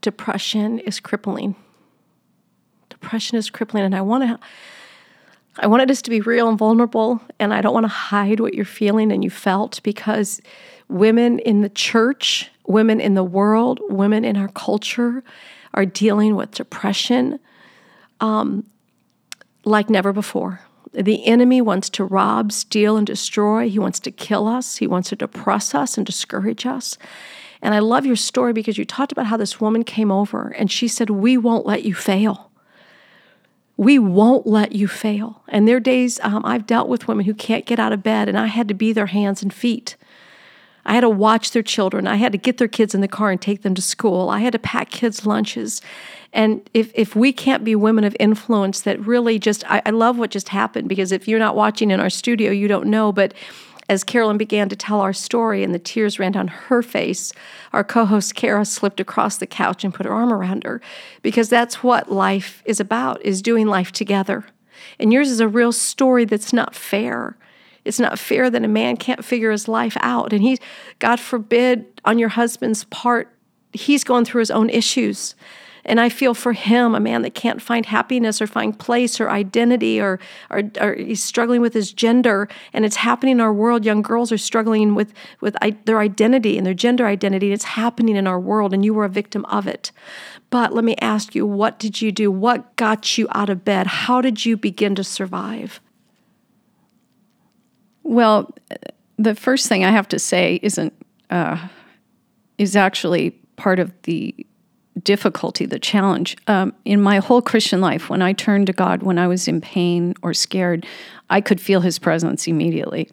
depression 0.00 0.80
is 0.80 0.98
crippling. 0.98 1.54
Depression 3.00 3.38
is 3.38 3.50
crippling, 3.50 3.84
and 3.84 3.94
I 3.94 4.00
want 4.00 4.24
to. 4.24 4.38
I 5.58 5.66
wanted 5.66 5.90
us 5.90 6.00
to 6.02 6.10
be 6.10 6.20
real 6.20 6.48
and 6.48 6.56
vulnerable, 6.56 7.20
and 7.38 7.52
I 7.52 7.60
don't 7.60 7.74
want 7.74 7.84
to 7.84 7.88
hide 7.88 8.40
what 8.40 8.54
you're 8.54 8.64
feeling 8.64 9.10
and 9.10 9.24
you 9.24 9.30
felt 9.30 9.82
because 9.82 10.40
women 10.88 11.38
in 11.40 11.60
the 11.62 11.68
church, 11.68 12.50
women 12.66 13.00
in 13.00 13.14
the 13.14 13.24
world, 13.24 13.80
women 13.88 14.24
in 14.24 14.36
our 14.36 14.48
culture 14.48 15.24
are 15.74 15.84
dealing 15.84 16.36
with 16.36 16.52
depression 16.52 17.40
um, 18.20 18.64
like 19.64 19.90
never 19.90 20.12
before. 20.12 20.60
The 20.92 21.24
enemy 21.26 21.60
wants 21.60 21.88
to 21.90 22.04
rob, 22.04 22.52
steal, 22.52 22.96
and 22.96 23.06
destroy. 23.06 23.68
He 23.68 23.78
wants 23.78 24.00
to 24.00 24.10
kill 24.10 24.48
us. 24.48 24.76
He 24.76 24.86
wants 24.86 25.10
to 25.10 25.16
depress 25.16 25.74
us 25.74 25.96
and 25.96 26.04
discourage 26.04 26.66
us. 26.66 26.98
And 27.62 27.74
I 27.74 27.78
love 27.78 28.06
your 28.06 28.16
story 28.16 28.52
because 28.52 28.78
you 28.78 28.84
talked 28.84 29.12
about 29.12 29.26
how 29.26 29.36
this 29.36 29.60
woman 29.60 29.84
came 29.84 30.10
over 30.10 30.48
and 30.58 30.70
she 30.70 30.88
said, 30.88 31.10
We 31.10 31.36
won't 31.36 31.66
let 31.66 31.84
you 31.84 31.94
fail. 31.94 32.49
We 33.80 33.98
won't 33.98 34.46
let 34.46 34.72
you 34.72 34.86
fail. 34.86 35.40
And 35.48 35.66
there 35.66 35.78
are 35.78 35.80
days 35.80 36.20
um, 36.22 36.44
I've 36.44 36.66
dealt 36.66 36.90
with 36.90 37.08
women 37.08 37.24
who 37.24 37.32
can't 37.32 37.64
get 37.64 37.78
out 37.78 37.94
of 37.94 38.02
bed, 38.02 38.28
and 38.28 38.36
I 38.36 38.44
had 38.44 38.68
to 38.68 38.74
be 38.74 38.92
their 38.92 39.06
hands 39.06 39.42
and 39.42 39.50
feet. 39.50 39.96
I 40.84 40.92
had 40.92 41.00
to 41.00 41.08
watch 41.08 41.52
their 41.52 41.62
children. 41.62 42.06
I 42.06 42.16
had 42.16 42.32
to 42.32 42.36
get 42.36 42.58
their 42.58 42.68
kids 42.68 42.94
in 42.94 43.00
the 43.00 43.08
car 43.08 43.30
and 43.30 43.40
take 43.40 43.62
them 43.62 43.74
to 43.74 43.80
school. 43.80 44.28
I 44.28 44.40
had 44.40 44.52
to 44.52 44.58
pack 44.58 44.90
kids' 44.90 45.24
lunches. 45.24 45.80
And 46.34 46.68
if, 46.74 46.92
if 46.94 47.16
we 47.16 47.32
can't 47.32 47.64
be 47.64 47.74
women 47.74 48.04
of 48.04 48.14
influence 48.20 48.82
that 48.82 49.00
really 49.00 49.38
just, 49.38 49.64
I, 49.70 49.80
I 49.86 49.90
love 49.90 50.18
what 50.18 50.30
just 50.30 50.50
happened 50.50 50.86
because 50.86 51.10
if 51.10 51.26
you're 51.26 51.38
not 51.38 51.56
watching 51.56 51.90
in 51.90 52.00
our 52.00 52.10
studio, 52.10 52.50
you 52.50 52.68
don't 52.68 52.88
know. 52.88 53.12
But 53.12 53.32
as 53.90 54.04
Carolyn 54.04 54.38
began 54.38 54.68
to 54.68 54.76
tell 54.76 55.00
our 55.00 55.12
story 55.12 55.64
and 55.64 55.74
the 55.74 55.78
tears 55.80 56.20
ran 56.20 56.30
down 56.30 56.46
her 56.46 56.80
face, 56.80 57.32
our 57.72 57.82
co 57.82 58.04
host 58.06 58.36
Kara 58.36 58.64
slipped 58.64 59.00
across 59.00 59.38
the 59.38 59.48
couch 59.48 59.82
and 59.82 59.92
put 59.92 60.06
her 60.06 60.12
arm 60.12 60.32
around 60.32 60.62
her 60.62 60.80
because 61.22 61.48
that's 61.48 61.82
what 61.82 62.10
life 62.10 62.62
is 62.64 62.78
about, 62.78 63.20
is 63.22 63.42
doing 63.42 63.66
life 63.66 63.90
together. 63.90 64.44
And 65.00 65.12
yours 65.12 65.28
is 65.28 65.40
a 65.40 65.48
real 65.48 65.72
story 65.72 66.24
that's 66.24 66.52
not 66.52 66.72
fair. 66.72 67.36
It's 67.84 67.98
not 67.98 68.16
fair 68.16 68.48
that 68.48 68.64
a 68.64 68.68
man 68.68 68.96
can't 68.96 69.24
figure 69.24 69.50
his 69.50 69.66
life 69.66 69.96
out. 70.02 70.32
And 70.32 70.40
he, 70.40 70.58
God 71.00 71.18
forbid, 71.18 72.00
on 72.04 72.20
your 72.20 72.28
husband's 72.28 72.84
part, 72.84 73.34
he's 73.72 74.04
going 74.04 74.24
through 74.24 74.38
his 74.38 74.52
own 74.52 74.70
issues. 74.70 75.34
And 75.84 76.00
I 76.00 76.08
feel 76.08 76.34
for 76.34 76.52
him, 76.52 76.94
a 76.94 77.00
man 77.00 77.22
that 77.22 77.34
can't 77.34 77.62
find 77.62 77.86
happiness 77.86 78.40
or 78.40 78.46
find 78.46 78.78
place 78.78 79.20
or 79.20 79.30
identity 79.30 80.00
or, 80.00 80.18
or, 80.50 80.62
or 80.80 80.94
he's 80.94 81.22
struggling 81.22 81.60
with 81.60 81.74
his 81.74 81.92
gender. 81.92 82.48
And 82.72 82.84
it's 82.84 82.96
happening 82.96 83.32
in 83.32 83.40
our 83.40 83.52
world. 83.52 83.84
Young 83.84 84.02
girls 84.02 84.30
are 84.32 84.38
struggling 84.38 84.94
with, 84.94 85.12
with 85.40 85.56
their 85.84 85.98
identity 85.98 86.58
and 86.58 86.66
their 86.66 86.74
gender 86.74 87.06
identity. 87.06 87.52
It's 87.52 87.64
happening 87.64 88.16
in 88.16 88.26
our 88.26 88.40
world, 88.40 88.72
and 88.72 88.84
you 88.84 88.94
were 88.94 89.04
a 89.04 89.08
victim 89.08 89.44
of 89.46 89.66
it. 89.66 89.92
But 90.50 90.74
let 90.74 90.84
me 90.84 90.96
ask 91.00 91.34
you, 91.34 91.46
what 91.46 91.78
did 91.78 92.02
you 92.02 92.12
do? 92.12 92.30
What 92.30 92.76
got 92.76 93.16
you 93.16 93.28
out 93.32 93.48
of 93.48 93.64
bed? 93.64 93.86
How 93.86 94.20
did 94.20 94.44
you 94.44 94.56
begin 94.56 94.94
to 94.96 95.04
survive? 95.04 95.80
Well, 98.02 98.54
the 99.18 99.34
first 99.34 99.68
thing 99.68 99.84
I 99.84 99.90
have 99.90 100.08
to 100.08 100.18
say 100.18 100.58
isn't 100.62 100.92
uh, 101.28 101.68
is 102.58 102.74
actually 102.74 103.30
part 103.56 103.78
of 103.78 103.92
the 104.02 104.34
difficulty, 105.04 105.66
the 105.66 105.78
challenge. 105.78 106.36
Um, 106.46 106.74
in 106.84 107.00
my 107.00 107.18
whole 107.18 107.42
Christian 107.42 107.80
life, 107.80 108.10
when 108.10 108.22
I 108.22 108.32
turned 108.32 108.66
to 108.66 108.72
God, 108.72 109.02
when 109.02 109.18
I 109.18 109.26
was 109.26 109.48
in 109.48 109.60
pain 109.60 110.14
or 110.22 110.34
scared, 110.34 110.86
I 111.28 111.40
could 111.40 111.60
feel 111.60 111.80
His 111.80 111.98
presence 111.98 112.46
immediately. 112.46 113.08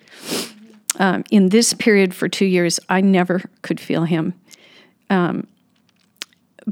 Um, 1.00 1.24
in 1.30 1.50
this 1.50 1.74
period 1.74 2.14
for 2.14 2.28
two 2.28 2.46
years, 2.46 2.80
I 2.90 3.02
never 3.02 3.44
could 3.62 3.80
feel 3.80 4.06
Him. 4.06 4.34
Um, 5.10 5.48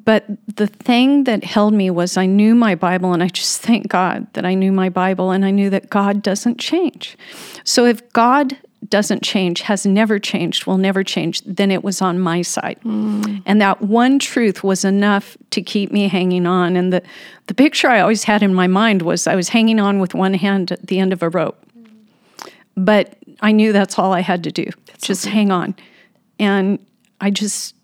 but 0.04 0.26
the 0.56 0.68
thing 0.68 1.24
that 1.24 1.46
held 1.46 1.74
me 1.74 1.90
was 1.90 2.18
I 2.18 2.26
knew 2.26 2.54
my 2.54 2.76
Bible, 2.76 3.14
and 3.14 3.24
I 3.24 3.30
just 3.30 3.62
thank 3.62 3.88
God 3.88 4.28
that 4.34 4.46
I 4.46 4.54
knew 4.54 4.74
my 4.74 4.90
Bible, 4.90 5.32
and 5.32 5.46
I 5.46 5.52
knew 5.52 5.70
that 5.70 5.90
God 5.90 6.22
doesn't 6.22 6.60
change. 6.60 7.18
So 7.64 7.86
if 7.86 8.12
God 8.12 8.58
doesn't 8.90 9.24
change, 9.24 9.62
has 9.62 9.86
never 9.86 10.20
changed, 10.20 10.66
will 10.66 10.78
never 10.78 11.04
change, 11.04 11.42
then 11.42 11.72
it 11.72 11.84
was 11.84 12.02
on 12.02 12.20
my 12.20 12.42
side. 12.42 12.80
Mm. 12.84 13.42
And 13.46 13.62
that 13.62 13.82
one 13.82 14.20
truth 14.20 14.64
was 14.64 14.86
enough 14.86 15.38
to 15.52 15.62
keep 15.62 15.92
me 15.92 16.08
hanging 16.08 16.46
on. 16.46 16.76
And 16.76 16.92
the, 16.92 17.02
the 17.48 17.54
picture 17.54 17.88
I 17.88 18.00
always 18.00 18.24
had 18.24 18.44
in 18.44 18.54
my 18.54 18.68
mind 18.68 19.02
was 19.02 19.28
I 19.28 19.36
was 19.36 19.50
hanging 19.50 19.80
on 19.80 20.00
with 20.00 20.14
one 20.14 20.34
hand 20.34 20.72
at 20.72 20.88
the 20.88 21.00
end 21.00 21.14
of 21.14 21.24
a 21.24 21.30
rope. 21.30 21.58
But 22.78 23.18
I 23.42 23.52
knew 23.52 23.72
that's 23.72 23.98
all 23.98 24.12
I 24.14 24.20
had 24.20 24.44
to 24.44 24.52
do, 24.52 24.66
that's 24.88 25.08
just 25.08 25.26
okay. 25.26 25.36
hang 25.36 25.52
on. 25.52 25.76
And 26.40 26.80
I 27.22 27.32
just 27.32 27.76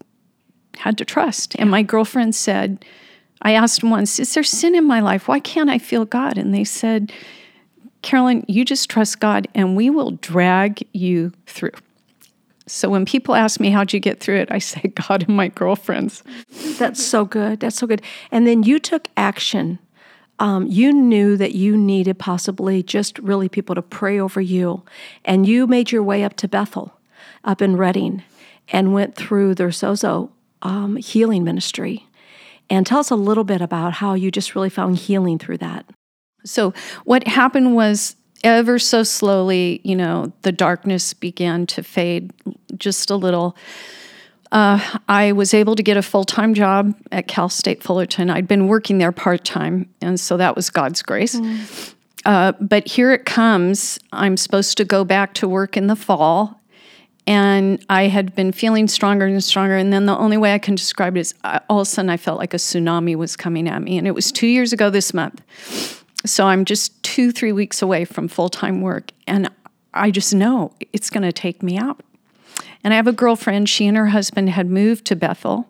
had 0.78 0.98
to 0.98 1.06
trust. 1.06 1.56
And 1.58 1.70
my 1.70 1.84
girlfriend 1.84 2.36
said, 2.36 2.84
I 3.42 3.54
asked 3.54 3.84
once, 3.84 4.20
Is 4.20 4.34
there 4.34 4.44
sin 4.44 4.76
in 4.76 4.86
my 4.86 5.00
life? 5.00 5.28
Why 5.28 5.40
can't 5.40 5.70
I 5.70 5.78
feel 5.78 6.06
God? 6.06 6.38
And 6.38 6.54
they 6.54 6.64
said, 6.64 7.12
Carolyn, 8.02 8.44
you 8.48 8.66
just 8.66 8.90
trust 8.90 9.20
God 9.20 9.48
and 9.54 9.76
we 9.76 9.90
will 9.90 10.12
drag 10.12 10.88
you 10.94 11.32
through. 11.46 11.72
So 12.68 12.90
when 12.90 13.06
people 13.06 13.36
ask 13.36 13.60
me, 13.60 13.70
How'd 13.70 13.94
you 13.94 14.00
get 14.00 14.20
through 14.20 14.38
it? 14.38 14.52
I 14.52 14.60
say, 14.60 14.82
God 15.08 15.24
and 15.28 15.36
my 15.36 15.50
girlfriends. 15.50 16.24
That's 16.78 17.04
so 17.04 17.26
good. 17.26 17.60
That's 17.60 17.78
so 17.78 17.88
good. 17.88 18.02
And 18.32 18.48
then 18.48 18.64
you 18.64 18.80
took 18.80 19.08
action. 19.18 19.80
Um, 20.40 20.66
you 20.66 20.92
knew 20.92 21.38
that 21.38 21.54
you 21.54 21.78
needed 21.78 22.18
possibly 22.18 22.82
just 22.82 23.20
really 23.20 23.48
people 23.48 23.76
to 23.76 23.82
pray 23.82 24.20
over 24.20 24.42
you. 24.42 24.84
And 25.24 25.48
you 25.48 25.68
made 25.68 25.92
your 25.92 26.02
way 26.02 26.24
up 26.24 26.36
to 26.38 26.48
Bethel, 26.48 26.98
up 27.44 27.62
in 27.62 27.78
Redding, 27.78 28.24
and 28.70 28.94
went 28.94 29.16
through 29.16 29.54
their 29.54 29.70
Sozo 29.70 30.32
um, 30.64 30.96
healing 30.96 31.44
ministry. 31.44 32.08
And 32.72 32.88
tell 32.88 33.00
us 33.00 33.12
a 33.12 33.16
little 33.16 33.44
bit 33.44 33.62
about 33.62 33.94
how 33.94 34.14
you 34.14 34.32
just 34.32 34.56
really 34.56 34.70
found 34.70 34.98
healing 34.98 35.38
through 35.38 35.58
that. 35.58 35.86
So, 36.44 36.74
what 37.06 37.28
happened 37.28 37.76
was 37.76 38.16
ever 38.44 38.80
so 38.80 39.04
slowly, 39.04 39.82
you 39.84 39.96
know, 39.96 40.32
the 40.42 40.52
darkness 40.52 41.14
began 41.14 41.66
to 41.68 41.84
fade 41.84 42.34
just 42.78 43.10
a 43.10 43.16
little. 43.16 43.56
Uh, 44.52 44.98
I 45.08 45.32
was 45.32 45.54
able 45.54 45.76
to 45.76 45.84
get 45.84 45.96
a 45.96 46.02
full 46.02 46.26
time 46.26 46.54
job 46.54 46.94
at 47.12 47.28
Cal 47.28 47.50
State 47.50 47.82
Fullerton. 47.82 48.30
I'd 48.30 48.48
been 48.48 48.68
working 48.68 48.98
there 48.98 49.12
part 49.12 49.46
time, 49.46 49.90
and 50.02 50.20
so 50.20 50.38
that 50.38 50.56
was 50.56 50.70
God's 50.70 51.02
grace. 51.02 51.36
Mm. 51.36 51.94
Uh, 52.26 52.52
but 52.60 52.88
here 52.88 53.12
it 53.12 53.26
comes. 53.26 54.00
I'm 54.12 54.38
supposed 54.38 54.78
to 54.78 54.86
go 54.86 55.04
back 55.04 55.34
to 55.36 55.48
work 55.48 55.78
in 55.78 55.88
the 55.88 55.96
fall. 55.96 56.60
And 57.28 57.84
I 57.90 58.04
had 58.04 58.36
been 58.36 58.52
feeling 58.52 58.88
stronger 58.88 59.26
and 59.26 59.44
stronger. 59.44 59.76
And 59.78 59.94
then 59.94 60.06
the 60.06 60.18
only 60.18 60.38
way 60.38 60.54
I 60.54 60.60
can 60.60 60.76
describe 60.76 61.16
it 61.18 61.22
is 61.22 61.34
I, 61.44 61.58
uh, 61.58 61.60
all 61.70 61.80
of 61.80 61.88
a 61.88 61.90
sudden 61.90 62.10
I 62.10 62.18
felt 62.18 62.40
like 62.40 62.54
a 62.54 62.58
tsunami 62.58 63.16
was 63.16 63.36
coming 63.36 63.70
at 63.70 63.82
me. 63.82 63.98
And 63.98 64.08
it 64.08 64.12
was 64.12 64.32
two 64.32 64.48
years 64.48 64.74
ago 64.74 64.90
this 64.90 65.14
month. 65.14 66.01
So 66.26 66.46
I'm 66.46 66.66
just 66.66 67.02
two, 67.04 67.32
three 67.32 67.52
weeks 67.52 67.82
away 67.82 68.06
from 68.06 68.28
full 68.28 68.50
time 68.50 68.82
work. 68.82 69.12
And 69.28 69.50
I 69.94 70.12
just 70.12 70.34
know 70.34 70.74
it's 70.94 71.10
going 71.10 71.24
to 71.24 71.32
take 71.32 71.64
me 71.64 71.78
out. 71.78 72.02
And 72.84 72.94
I 72.94 72.98
have 72.98 73.08
a 73.08 73.14
girlfriend, 73.14 73.70
she 73.70 73.86
and 73.88 73.98
her 73.98 74.08
husband 74.08 74.50
had 74.50 74.68
moved 74.68 75.06
to 75.06 75.16
Bethel. 75.16 75.68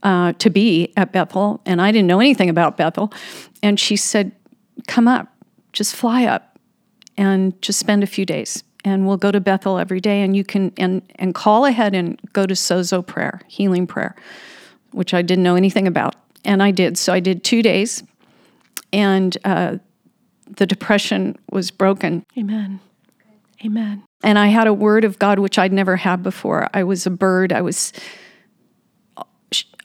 Uh, 0.00 0.32
to 0.34 0.48
be 0.48 0.92
at 0.96 1.10
Bethel, 1.10 1.60
and 1.66 1.82
I 1.82 1.90
didn't 1.90 2.06
know 2.06 2.20
anything 2.20 2.48
about 2.48 2.76
Bethel. 2.76 3.12
And 3.64 3.80
she 3.80 3.96
said, 3.96 4.30
Come 4.86 5.08
up, 5.08 5.26
just 5.72 5.96
fly 5.96 6.24
up 6.24 6.48
and 7.18 7.60
just 7.60 7.78
spend 7.78 8.02
a 8.02 8.06
few 8.06 8.24
days. 8.24 8.62
And 8.84 9.06
we'll 9.06 9.16
go 9.16 9.32
to 9.32 9.40
Bethel 9.40 9.76
every 9.76 10.00
day, 10.00 10.22
and 10.22 10.36
you 10.36 10.44
can 10.44 10.72
and 10.78 11.02
and 11.16 11.34
call 11.34 11.66
ahead 11.66 11.94
and 11.94 12.18
go 12.32 12.46
to 12.46 12.54
Sozo 12.54 13.04
prayer, 13.04 13.42
healing 13.48 13.86
prayer, 13.86 14.14
which 14.92 15.12
I 15.12 15.20
didn't 15.20 15.42
know 15.42 15.56
anything 15.56 15.88
about, 15.88 16.14
and 16.44 16.62
I 16.62 16.70
did. 16.70 16.96
So 16.96 17.12
I 17.12 17.18
did 17.18 17.42
two 17.42 17.60
days, 17.60 18.04
and 18.92 19.36
uh, 19.44 19.78
the 20.56 20.66
depression 20.66 21.36
was 21.50 21.70
broken. 21.70 22.24
Amen. 22.36 22.80
Amen. 23.64 24.04
And 24.22 24.38
I 24.38 24.48
had 24.48 24.66
a 24.66 24.72
word 24.72 25.04
of 25.04 25.18
God 25.18 25.38
which 25.38 25.58
I'd 25.58 25.72
never 25.72 25.96
had 25.96 26.22
before. 26.22 26.68
I 26.72 26.84
was 26.84 27.06
a 27.06 27.10
bird. 27.10 27.52
I 27.52 27.60
was. 27.60 27.92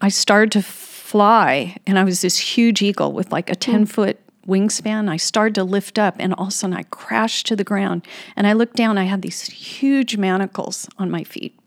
I 0.01 0.09
started 0.09 0.51
to 0.53 0.61
fly, 0.61 1.77
and 1.87 1.97
I 1.97 2.03
was 2.03 2.21
this 2.21 2.37
huge 2.37 2.81
eagle 2.81 3.13
with 3.13 3.31
like 3.31 3.49
a 3.49 3.55
ten 3.55 3.85
foot 3.85 4.19
wingspan. 4.47 5.09
I 5.09 5.17
started 5.17 5.55
to 5.55 5.63
lift 5.63 5.97
up, 5.97 6.15
and 6.19 6.33
all 6.33 6.47
of 6.47 6.49
a 6.49 6.51
sudden 6.51 6.75
I 6.75 6.83
crashed 6.83 7.45
to 7.47 7.55
the 7.55 7.63
ground. 7.63 8.05
And 8.35 8.45
I 8.45 8.53
looked 8.53 8.75
down. 8.75 8.97
I 8.97 9.05
had 9.05 9.21
these 9.21 9.43
huge 9.43 10.17
manacles 10.17 10.87
on 10.97 11.09
my 11.09 11.23
feet, 11.23 11.57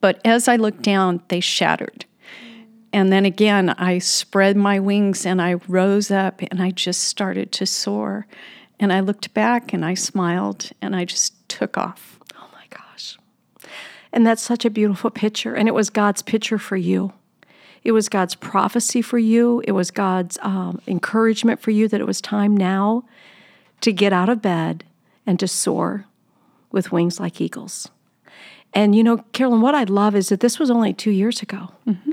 but 0.00 0.20
as 0.24 0.48
I 0.48 0.56
looked 0.56 0.82
down, 0.82 1.22
they 1.28 1.40
shattered. 1.40 2.06
And 2.94 3.12
then 3.12 3.24
again, 3.24 3.70
I 3.70 3.98
spread 3.98 4.56
my 4.56 4.78
wings 4.78 5.26
and 5.26 5.42
I 5.42 5.54
rose 5.66 6.12
up 6.12 6.40
and 6.42 6.62
I 6.62 6.70
just 6.70 7.02
started 7.02 7.50
to 7.50 7.66
soar. 7.66 8.28
And 8.78 8.92
I 8.92 9.00
looked 9.00 9.34
back 9.34 9.72
and 9.72 9.84
I 9.84 9.94
smiled 9.94 10.70
and 10.80 10.94
I 10.94 11.04
just 11.04 11.48
took 11.48 11.76
off. 11.76 12.20
Oh 12.36 12.46
my 12.52 12.66
gosh. 12.70 13.18
And 14.12 14.24
that's 14.24 14.42
such 14.42 14.64
a 14.64 14.70
beautiful 14.70 15.10
picture. 15.10 15.56
And 15.56 15.66
it 15.66 15.74
was 15.74 15.90
God's 15.90 16.22
picture 16.22 16.56
for 16.56 16.76
you. 16.76 17.12
It 17.82 17.90
was 17.90 18.08
God's 18.08 18.36
prophecy 18.36 19.02
for 19.02 19.18
you. 19.18 19.60
It 19.66 19.72
was 19.72 19.90
God's 19.90 20.38
um, 20.42 20.80
encouragement 20.86 21.58
for 21.60 21.72
you 21.72 21.88
that 21.88 22.00
it 22.00 22.06
was 22.06 22.20
time 22.20 22.56
now 22.56 23.02
to 23.80 23.92
get 23.92 24.12
out 24.12 24.28
of 24.28 24.40
bed 24.40 24.84
and 25.26 25.40
to 25.40 25.48
soar 25.48 26.04
with 26.70 26.92
wings 26.92 27.18
like 27.18 27.40
eagles. 27.40 27.88
And 28.72 28.94
you 28.94 29.02
know, 29.02 29.16
Carolyn, 29.32 29.62
what 29.62 29.74
I 29.74 29.82
love 29.82 30.14
is 30.14 30.28
that 30.28 30.38
this 30.38 30.60
was 30.60 30.70
only 30.70 30.92
two 30.92 31.10
years 31.10 31.42
ago. 31.42 31.72
Mm-hmm. 31.88 32.12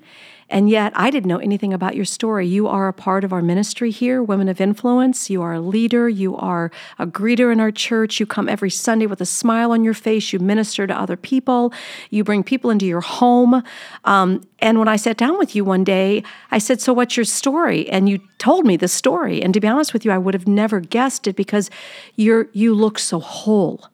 And 0.51 0.69
yet, 0.69 0.91
I 0.97 1.09
didn't 1.09 1.29
know 1.29 1.37
anything 1.37 1.73
about 1.73 1.95
your 1.95 2.03
story. 2.03 2.45
You 2.45 2.67
are 2.67 2.89
a 2.89 2.93
part 2.93 3.23
of 3.23 3.31
our 3.31 3.41
ministry 3.41 3.89
here, 3.89 4.21
Women 4.21 4.49
of 4.49 4.59
Influence. 4.59 5.29
You 5.29 5.41
are 5.41 5.53
a 5.53 5.61
leader. 5.61 6.09
You 6.09 6.35
are 6.35 6.71
a 6.99 7.07
greeter 7.07 7.53
in 7.53 7.61
our 7.61 7.71
church. 7.71 8.19
You 8.19 8.25
come 8.25 8.49
every 8.49 8.69
Sunday 8.69 9.05
with 9.05 9.21
a 9.21 9.25
smile 9.25 9.71
on 9.71 9.85
your 9.85 9.93
face. 9.93 10.33
You 10.33 10.39
minister 10.39 10.85
to 10.85 10.93
other 10.93 11.15
people. 11.15 11.71
You 12.09 12.25
bring 12.25 12.43
people 12.43 12.69
into 12.69 12.85
your 12.85 12.99
home. 12.99 13.63
Um, 14.03 14.45
and 14.59 14.77
when 14.77 14.89
I 14.89 14.97
sat 14.97 15.15
down 15.15 15.37
with 15.37 15.55
you 15.55 15.63
one 15.63 15.85
day, 15.85 16.21
I 16.51 16.57
said, 16.57 16.81
So, 16.81 16.91
what's 16.91 17.15
your 17.15 17.23
story? 17.23 17.89
And 17.89 18.09
you 18.09 18.19
told 18.37 18.65
me 18.65 18.75
the 18.75 18.89
story. 18.89 19.41
And 19.41 19.53
to 19.53 19.61
be 19.61 19.69
honest 19.69 19.93
with 19.93 20.03
you, 20.03 20.11
I 20.11 20.17
would 20.17 20.33
have 20.33 20.49
never 20.49 20.81
guessed 20.81 21.27
it 21.27 21.37
because 21.37 21.69
you're, 22.17 22.49
you 22.51 22.75
look 22.75 22.99
so 22.99 23.21
whole 23.21 23.85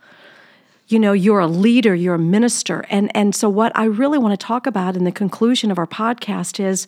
you 0.87 0.99
know 0.99 1.13
you're 1.13 1.39
a 1.39 1.47
leader 1.47 1.93
you're 1.93 2.15
a 2.15 2.19
minister 2.19 2.85
and 2.89 3.15
and 3.15 3.35
so 3.35 3.49
what 3.49 3.71
i 3.75 3.85
really 3.85 4.17
want 4.17 4.37
to 4.37 4.45
talk 4.45 4.65
about 4.65 4.95
in 4.95 5.03
the 5.03 5.11
conclusion 5.11 5.71
of 5.71 5.77
our 5.77 5.87
podcast 5.87 6.63
is 6.63 6.87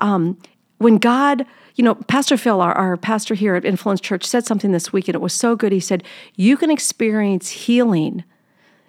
um, 0.00 0.38
when 0.80 0.96
God, 0.96 1.44
you 1.74 1.84
know, 1.84 1.94
Pastor 1.94 2.38
Phil, 2.38 2.60
our, 2.62 2.72
our 2.72 2.96
pastor 2.96 3.34
here 3.34 3.54
at 3.54 3.66
Influence 3.66 4.00
Church, 4.00 4.24
said 4.24 4.46
something 4.46 4.72
this 4.72 4.94
week 4.94 5.08
and 5.08 5.14
it 5.14 5.20
was 5.20 5.34
so 5.34 5.54
good. 5.54 5.72
He 5.72 5.80
said, 5.80 6.02
You 6.36 6.56
can 6.56 6.70
experience 6.70 7.50
healing 7.50 8.24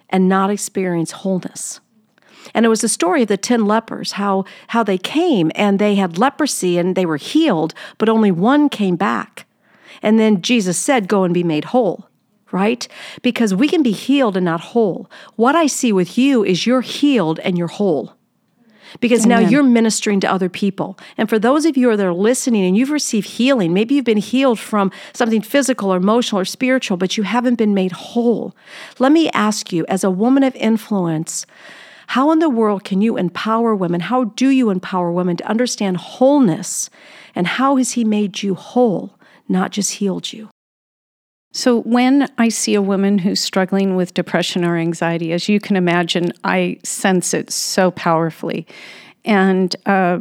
and 0.08 0.26
not 0.26 0.50
experience 0.50 1.12
wholeness. 1.12 1.80
And 2.54 2.64
it 2.64 2.70
was 2.70 2.80
the 2.80 2.88
story 2.88 3.22
of 3.22 3.28
the 3.28 3.36
10 3.36 3.66
lepers, 3.66 4.12
how, 4.12 4.44
how 4.68 4.82
they 4.82 4.98
came 4.98 5.52
and 5.54 5.78
they 5.78 5.94
had 5.94 6.18
leprosy 6.18 6.78
and 6.78 6.96
they 6.96 7.06
were 7.06 7.18
healed, 7.18 7.74
but 7.98 8.08
only 8.08 8.30
one 8.30 8.70
came 8.70 8.96
back. 8.96 9.46
And 10.00 10.18
then 10.18 10.40
Jesus 10.40 10.78
said, 10.78 11.08
Go 11.08 11.24
and 11.24 11.34
be 11.34 11.44
made 11.44 11.66
whole, 11.66 12.08
right? 12.52 12.86
Because 13.22 13.54
we 13.54 13.68
can 13.68 13.82
be 13.82 13.92
healed 13.92 14.36
and 14.36 14.44
not 14.44 14.60
whole. 14.60 15.10
What 15.36 15.56
I 15.56 15.66
see 15.66 15.92
with 15.92 16.16
you 16.16 16.44
is 16.44 16.66
you're 16.66 16.82
healed 16.82 17.40
and 17.40 17.58
you're 17.58 17.68
whole 17.68 18.14
because 19.00 19.24
Amen. 19.24 19.42
now 19.42 19.48
you're 19.48 19.62
ministering 19.62 20.20
to 20.20 20.30
other 20.30 20.48
people. 20.48 20.98
And 21.16 21.28
for 21.28 21.38
those 21.38 21.64
of 21.64 21.76
you 21.76 21.96
that 21.96 22.06
are 22.06 22.12
listening 22.12 22.64
and 22.64 22.76
you've 22.76 22.90
received 22.90 23.26
healing, 23.26 23.72
maybe 23.72 23.94
you've 23.94 24.04
been 24.04 24.18
healed 24.18 24.58
from 24.58 24.92
something 25.14 25.42
physical 25.42 25.92
or 25.92 25.96
emotional 25.96 26.40
or 26.40 26.44
spiritual, 26.44 26.96
but 26.96 27.16
you 27.16 27.22
haven't 27.22 27.56
been 27.56 27.74
made 27.74 27.92
whole. 27.92 28.54
Let 28.98 29.12
me 29.12 29.30
ask 29.30 29.72
you, 29.72 29.86
as 29.88 30.04
a 30.04 30.10
woman 30.10 30.42
of 30.42 30.54
influence, 30.56 31.46
how 32.08 32.30
in 32.30 32.40
the 32.40 32.50
world 32.50 32.84
can 32.84 33.00
you 33.00 33.16
empower 33.16 33.74
women? 33.74 34.00
How 34.00 34.24
do 34.24 34.50
you 34.50 34.70
empower 34.70 35.10
women 35.10 35.36
to 35.38 35.48
understand 35.48 35.96
wholeness? 35.96 36.90
And 37.34 37.46
how 37.46 37.76
has 37.76 37.92
He 37.92 38.04
made 38.04 38.42
you 38.42 38.54
whole, 38.54 39.18
not 39.48 39.70
just 39.70 39.92
healed 39.92 40.32
you? 40.32 40.50
So, 41.54 41.82
when 41.82 42.28
I 42.38 42.48
see 42.48 42.74
a 42.74 42.80
woman 42.80 43.18
who's 43.18 43.40
struggling 43.40 43.94
with 43.94 44.14
depression 44.14 44.64
or 44.64 44.78
anxiety, 44.78 45.32
as 45.34 45.50
you 45.50 45.60
can 45.60 45.76
imagine, 45.76 46.32
I 46.44 46.78
sense 46.82 47.34
it 47.34 47.50
so 47.50 47.90
powerfully. 47.90 48.66
And 49.26 49.76
uh, 49.84 50.20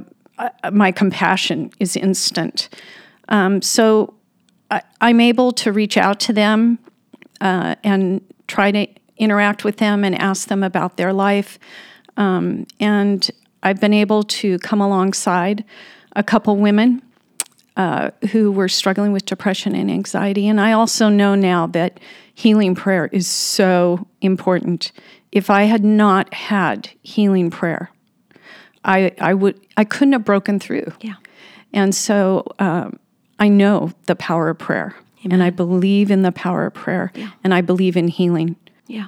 my 0.72 0.92
compassion 0.92 1.72
is 1.80 1.96
instant. 1.96 2.68
Um, 3.30 3.62
so, 3.62 4.14
I, 4.70 4.82
am 5.00 5.22
able 5.22 5.54
to 5.54 5.72
reach 5.72 5.96
out 5.96 6.20
to 6.22 6.34
them 6.34 6.80
uh, 7.40 7.76
and 7.82 8.22
try 8.48 8.72
to 8.72 8.88
interact 9.18 9.64
with 9.64 9.78
them 9.78 10.04
and 10.04 10.16
ask 10.16 10.50
them 10.50 10.64
about 10.64 10.98
their 10.98 11.14
life. 11.14 11.60
Um, 12.18 12.68
and 12.80 13.30
I've 13.64 13.80
been 13.80 13.94
able 13.94 14.24
to 14.24 14.60
come 14.60 14.82
alongside 14.82 15.64
a 16.14 16.24
couple 16.24 16.58
women 16.58 17.02
uh, 17.82 18.12
who 18.32 18.52
were 18.52 18.70
struggling 18.70 19.12
with 19.12 19.26
depression 19.26 19.74
and 19.74 19.90
anxiety. 19.90 20.48
And 20.48 20.62
I 20.62 20.74
also 20.74 21.10
know 21.10 21.34
now 21.34 21.66
that 21.68 22.00
healing 22.36 22.76
prayer 22.76 23.10
is 23.12 23.26
so 23.26 24.06
important. 24.22 24.92
If 25.32 25.50
I 25.50 25.64
had 25.64 25.84
not 25.84 26.32
had 26.32 26.92
healing 27.02 27.50
prayer, 27.50 27.90
I, 28.86 29.14
I 29.20 29.34
would 29.34 29.60
I 29.78 29.84
couldn't 29.84 30.14
have 30.14 30.24
broken 30.24 30.60
through. 30.60 30.94
Yeah. 31.02 31.16
And 31.74 31.96
so 31.96 32.46
um, 32.60 33.00
I 33.40 33.48
know 33.48 33.94
the 34.06 34.16
power 34.16 34.50
of 34.50 34.60
prayer, 34.60 34.96
Amen. 35.26 35.32
and 35.32 35.44
I 35.44 35.50
believe 35.50 36.12
in 36.12 36.22
the 36.22 36.32
power 36.32 36.68
of 36.68 36.76
prayer, 36.76 37.12
yeah. 37.16 37.32
and 37.44 37.52
I 37.52 37.62
believe 37.62 37.98
in 37.98 38.10
healing. 38.10 38.58
Yeah. 38.86 39.08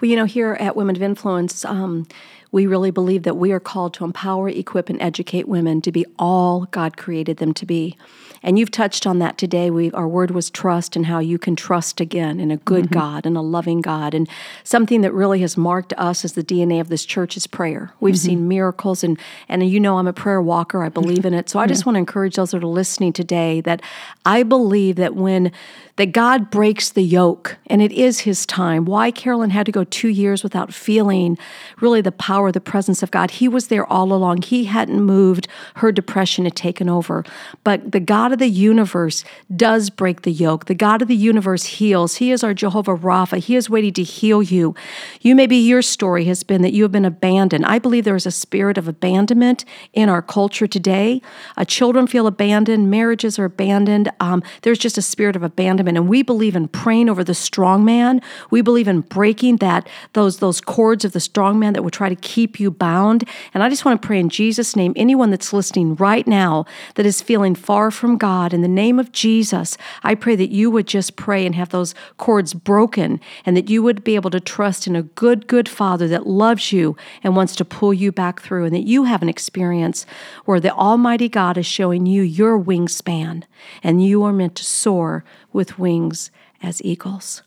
Well, 0.00 0.10
you 0.10 0.16
know, 0.16 0.26
here 0.26 0.52
at 0.60 0.76
Women 0.76 0.96
of 0.96 1.02
Influence, 1.02 1.64
um, 1.64 2.06
we 2.52 2.66
really 2.66 2.90
believe 2.90 3.22
that 3.22 3.36
we 3.36 3.50
are 3.50 3.58
called 3.58 3.94
to 3.94 4.04
empower, 4.04 4.48
equip, 4.48 4.90
and 4.90 5.00
educate 5.00 5.48
women 5.48 5.80
to 5.80 5.90
be 5.90 6.04
all 6.18 6.66
God 6.70 6.98
created 6.98 7.38
them 7.38 7.54
to 7.54 7.66
be. 7.66 7.96
And 8.42 8.58
you've 8.58 8.70
touched 8.70 9.06
on 9.06 9.20
that 9.20 9.38
today. 9.38 9.70
We, 9.70 9.90
our 9.92 10.08
word 10.08 10.32
was 10.32 10.50
trust 10.50 10.96
and 10.96 11.06
how 11.06 11.20
you 11.20 11.38
can 11.38 11.54
trust 11.54 12.00
again 12.00 12.40
in 12.40 12.50
a 12.50 12.56
good 12.58 12.86
mm-hmm. 12.86 12.94
God 12.98 13.26
and 13.26 13.36
a 13.36 13.40
loving 13.40 13.80
God. 13.80 14.14
And 14.14 14.28
something 14.64 15.00
that 15.02 15.12
really 15.12 15.40
has 15.40 15.56
marked 15.56 15.92
us 15.96 16.24
as 16.24 16.32
the 16.32 16.42
DNA 16.42 16.80
of 16.80 16.88
this 16.88 17.04
church 17.06 17.36
is 17.36 17.46
prayer. 17.46 17.92
We've 18.00 18.14
mm-hmm. 18.14 18.26
seen 18.26 18.48
miracles, 18.48 19.04
and, 19.04 19.18
and 19.48 19.66
you 19.68 19.78
know 19.80 19.98
I'm 19.98 20.08
a 20.08 20.12
prayer 20.12 20.42
walker. 20.42 20.82
I 20.82 20.88
believe 20.88 21.24
in 21.24 21.34
it. 21.34 21.48
So 21.48 21.58
I 21.58 21.66
just 21.72 21.86
want 21.86 21.94
to 21.94 22.00
encourage 22.00 22.36
those 22.36 22.50
that 22.50 22.62
are 22.62 22.66
listening 22.66 23.12
today 23.12 23.60
that 23.62 23.80
I 24.26 24.42
believe 24.42 24.96
that 24.96 25.14
when 25.14 25.52
that 25.96 26.12
God 26.12 26.50
breaks 26.50 26.88
the 26.88 27.02
yoke, 27.02 27.58
and 27.66 27.82
it 27.82 27.92
is 27.92 28.20
His 28.20 28.46
time. 28.46 28.86
Why 28.86 29.10
Carolyn 29.10 29.50
had 29.50 29.66
to 29.66 29.72
go 29.72 29.84
two 29.84 30.08
years 30.08 30.42
without 30.42 30.72
feeling 30.72 31.36
really 31.80 32.00
the 32.00 32.12
power, 32.12 32.41
the 32.50 32.60
presence 32.60 33.02
of 33.02 33.10
God. 33.10 33.32
He 33.32 33.46
was 33.46 33.68
there 33.68 33.86
all 33.86 34.12
along. 34.12 34.42
He 34.42 34.64
hadn't 34.64 35.02
moved. 35.02 35.46
Her 35.76 35.92
depression 35.92 36.44
had 36.44 36.56
taken 36.56 36.88
over. 36.88 37.24
But 37.62 37.92
the 37.92 38.00
God 38.00 38.32
of 38.32 38.38
the 38.38 38.48
universe 38.48 39.24
does 39.54 39.90
break 39.90 40.22
the 40.22 40.32
yoke. 40.32 40.64
The 40.64 40.74
God 40.74 41.02
of 41.02 41.08
the 41.08 41.14
universe 41.14 41.64
heals. 41.64 42.16
He 42.16 42.32
is 42.32 42.42
our 42.42 42.54
Jehovah 42.54 42.96
Rapha. 42.96 43.38
He 43.38 43.54
is 43.54 43.70
waiting 43.70 43.92
to 43.94 44.02
heal 44.02 44.42
you. 44.42 44.74
You 45.20 45.36
maybe 45.36 45.56
your 45.56 45.82
story 45.82 46.24
has 46.24 46.42
been 46.42 46.62
that 46.62 46.72
you 46.72 46.82
have 46.82 46.92
been 46.92 47.04
abandoned. 47.04 47.66
I 47.66 47.78
believe 47.78 48.04
there 48.04 48.16
is 48.16 48.26
a 48.26 48.30
spirit 48.30 48.78
of 48.78 48.88
abandonment 48.88 49.64
in 49.92 50.08
our 50.08 50.22
culture 50.22 50.66
today. 50.66 51.22
Uh, 51.56 51.64
children 51.64 52.06
feel 52.06 52.26
abandoned. 52.26 52.90
Marriages 52.90 53.38
are 53.38 53.44
abandoned. 53.44 54.10
Um, 54.18 54.42
there's 54.62 54.78
just 54.78 54.98
a 54.98 55.02
spirit 55.02 55.36
of 55.36 55.42
abandonment 55.42 55.82
abandonment. 55.82 55.98
And 55.98 56.08
we 56.08 56.22
believe 56.22 56.56
in 56.56 56.68
praying 56.68 57.08
over 57.08 57.24
the 57.24 57.34
strong 57.34 57.84
man. 57.84 58.20
We 58.50 58.62
believe 58.62 58.88
in 58.88 59.00
breaking 59.00 59.56
that 59.58 59.88
those 60.12 60.38
those 60.38 60.60
cords 60.60 61.04
of 61.04 61.12
the 61.12 61.20
strong 61.20 61.58
man 61.58 61.72
that 61.74 61.82
would 61.82 61.92
try 61.92 62.08
to 62.08 62.16
keep 62.32 62.58
you 62.58 62.70
bound. 62.70 63.24
And 63.52 63.62
I 63.62 63.68
just 63.68 63.84
want 63.84 64.00
to 64.00 64.06
pray 64.06 64.18
in 64.18 64.30
Jesus' 64.30 64.74
name, 64.74 64.94
anyone 64.96 65.30
that's 65.30 65.52
listening 65.52 65.96
right 65.96 66.26
now 66.26 66.64
that 66.94 67.04
is 67.04 67.20
feeling 67.20 67.54
far 67.54 67.90
from 67.90 68.16
God, 68.16 68.54
in 68.54 68.62
the 68.62 68.68
name 68.82 68.98
of 68.98 69.12
Jesus, 69.12 69.76
I 70.02 70.14
pray 70.14 70.34
that 70.36 70.50
you 70.50 70.70
would 70.70 70.86
just 70.86 71.16
pray 71.16 71.44
and 71.44 71.54
have 71.54 71.68
those 71.68 71.94
cords 72.16 72.54
broken 72.54 73.20
and 73.44 73.54
that 73.56 73.68
you 73.68 73.82
would 73.82 74.02
be 74.02 74.14
able 74.14 74.30
to 74.30 74.40
trust 74.40 74.86
in 74.86 74.96
a 74.96 75.02
good, 75.02 75.46
good 75.46 75.68
Father 75.68 76.08
that 76.08 76.26
loves 76.26 76.72
you 76.72 76.96
and 77.22 77.36
wants 77.36 77.54
to 77.56 77.64
pull 77.64 77.92
you 77.92 78.10
back 78.10 78.40
through, 78.40 78.64
and 78.64 78.74
that 78.74 78.86
you 78.86 79.04
have 79.04 79.22
an 79.22 79.28
experience 79.28 80.06
where 80.46 80.60
the 80.60 80.72
Almighty 80.72 81.28
God 81.28 81.58
is 81.58 81.66
showing 81.66 82.06
you 82.06 82.22
your 82.22 82.58
wingspan 82.58 83.42
and 83.82 84.04
you 84.04 84.22
are 84.22 84.32
meant 84.32 84.54
to 84.56 84.64
soar 84.64 85.22
with 85.52 85.78
wings 85.78 86.30
as 86.62 86.80
eagles. 86.82 87.42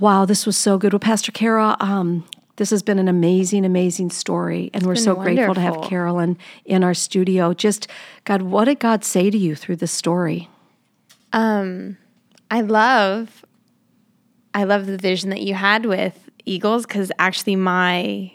Wow, 0.00 0.24
this 0.24 0.46
was 0.46 0.56
so 0.56 0.78
good. 0.78 0.92
Well, 0.92 1.00
Pastor 1.00 1.32
Kara, 1.32 1.76
um, 1.80 2.24
this 2.58 2.70
has 2.70 2.82
been 2.82 2.98
an 2.98 3.06
amazing, 3.08 3.64
amazing 3.64 4.10
story. 4.10 4.68
And 4.74 4.82
it's 4.82 4.86
we're 4.86 4.96
so 4.96 5.14
wonderful. 5.14 5.34
grateful 5.34 5.54
to 5.54 5.60
have 5.60 5.80
Carolyn 5.82 6.36
in 6.64 6.82
our 6.82 6.92
studio. 6.92 7.54
Just, 7.54 7.86
God, 8.24 8.42
what 8.42 8.64
did 8.64 8.80
God 8.80 9.04
say 9.04 9.30
to 9.30 9.38
you 9.38 9.54
through 9.54 9.76
this 9.76 9.92
story? 9.92 10.50
Um, 11.32 11.98
I 12.50 12.62
love, 12.62 13.44
I 14.52 14.64
love 14.64 14.86
the 14.86 14.98
vision 14.98 15.30
that 15.30 15.40
you 15.40 15.54
had 15.54 15.86
with 15.86 16.28
eagles 16.44 16.84
because 16.84 17.12
actually 17.18 17.56
my 17.56 18.32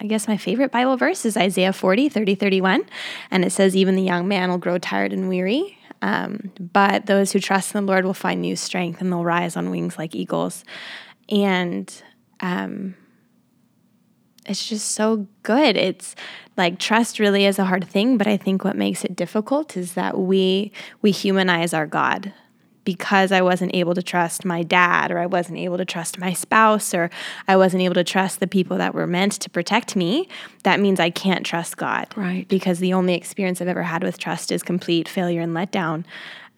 I 0.00 0.06
guess 0.06 0.26
my 0.26 0.36
favorite 0.36 0.72
Bible 0.72 0.96
verse 0.96 1.24
is 1.24 1.36
Isaiah 1.36 1.72
40, 1.72 2.08
30, 2.08 2.34
31. 2.34 2.84
And 3.30 3.44
it 3.44 3.52
says, 3.52 3.76
Even 3.76 3.94
the 3.94 4.02
young 4.02 4.26
man 4.26 4.50
will 4.50 4.58
grow 4.58 4.76
tired 4.76 5.12
and 5.12 5.28
weary, 5.28 5.78
um, 6.02 6.50
but 6.58 7.06
those 7.06 7.30
who 7.30 7.38
trust 7.38 7.72
in 7.72 7.86
the 7.86 7.92
Lord 7.92 8.04
will 8.04 8.12
find 8.12 8.42
new 8.42 8.56
strength 8.56 9.00
and 9.00 9.12
they'll 9.12 9.22
rise 9.22 9.56
on 9.56 9.70
wings 9.70 9.96
like 9.96 10.16
eagles. 10.16 10.64
And 11.28 11.94
um, 12.40 12.96
it's 14.46 14.68
just 14.68 14.92
so 14.92 15.26
good. 15.42 15.76
It's 15.76 16.14
like 16.56 16.78
trust 16.78 17.18
really 17.18 17.46
is 17.46 17.58
a 17.58 17.64
hard 17.64 17.88
thing, 17.88 18.18
but 18.18 18.26
I 18.26 18.36
think 18.36 18.64
what 18.64 18.76
makes 18.76 19.04
it 19.04 19.16
difficult 19.16 19.76
is 19.76 19.94
that 19.94 20.18
we 20.18 20.72
we 21.00 21.10
humanize 21.10 21.72
our 21.72 21.86
God 21.86 22.32
because 22.84 23.30
I 23.30 23.42
wasn't 23.42 23.74
able 23.74 23.94
to 23.94 24.02
trust 24.02 24.44
my 24.44 24.62
dad, 24.62 25.10
or 25.10 25.18
I 25.18 25.26
wasn't 25.26 25.58
able 25.58 25.78
to 25.78 25.84
trust 25.84 26.18
my 26.18 26.32
spouse, 26.32 26.92
or 26.92 27.10
I 27.46 27.56
wasn't 27.56 27.82
able 27.82 27.94
to 27.94 28.04
trust 28.04 28.40
the 28.40 28.46
people 28.46 28.76
that 28.78 28.94
were 28.94 29.06
meant 29.06 29.32
to 29.34 29.50
protect 29.50 29.94
me, 29.94 30.28
that 30.64 30.80
means 30.80 30.98
I 30.98 31.10
can't 31.10 31.46
trust 31.46 31.76
God. 31.76 32.08
Right. 32.16 32.48
Because 32.48 32.80
the 32.80 32.92
only 32.92 33.14
experience 33.14 33.60
I've 33.60 33.68
ever 33.68 33.84
had 33.84 34.02
with 34.02 34.18
trust 34.18 34.50
is 34.50 34.62
complete 34.62 35.08
failure 35.08 35.40
and 35.40 35.54
letdown. 35.54 36.04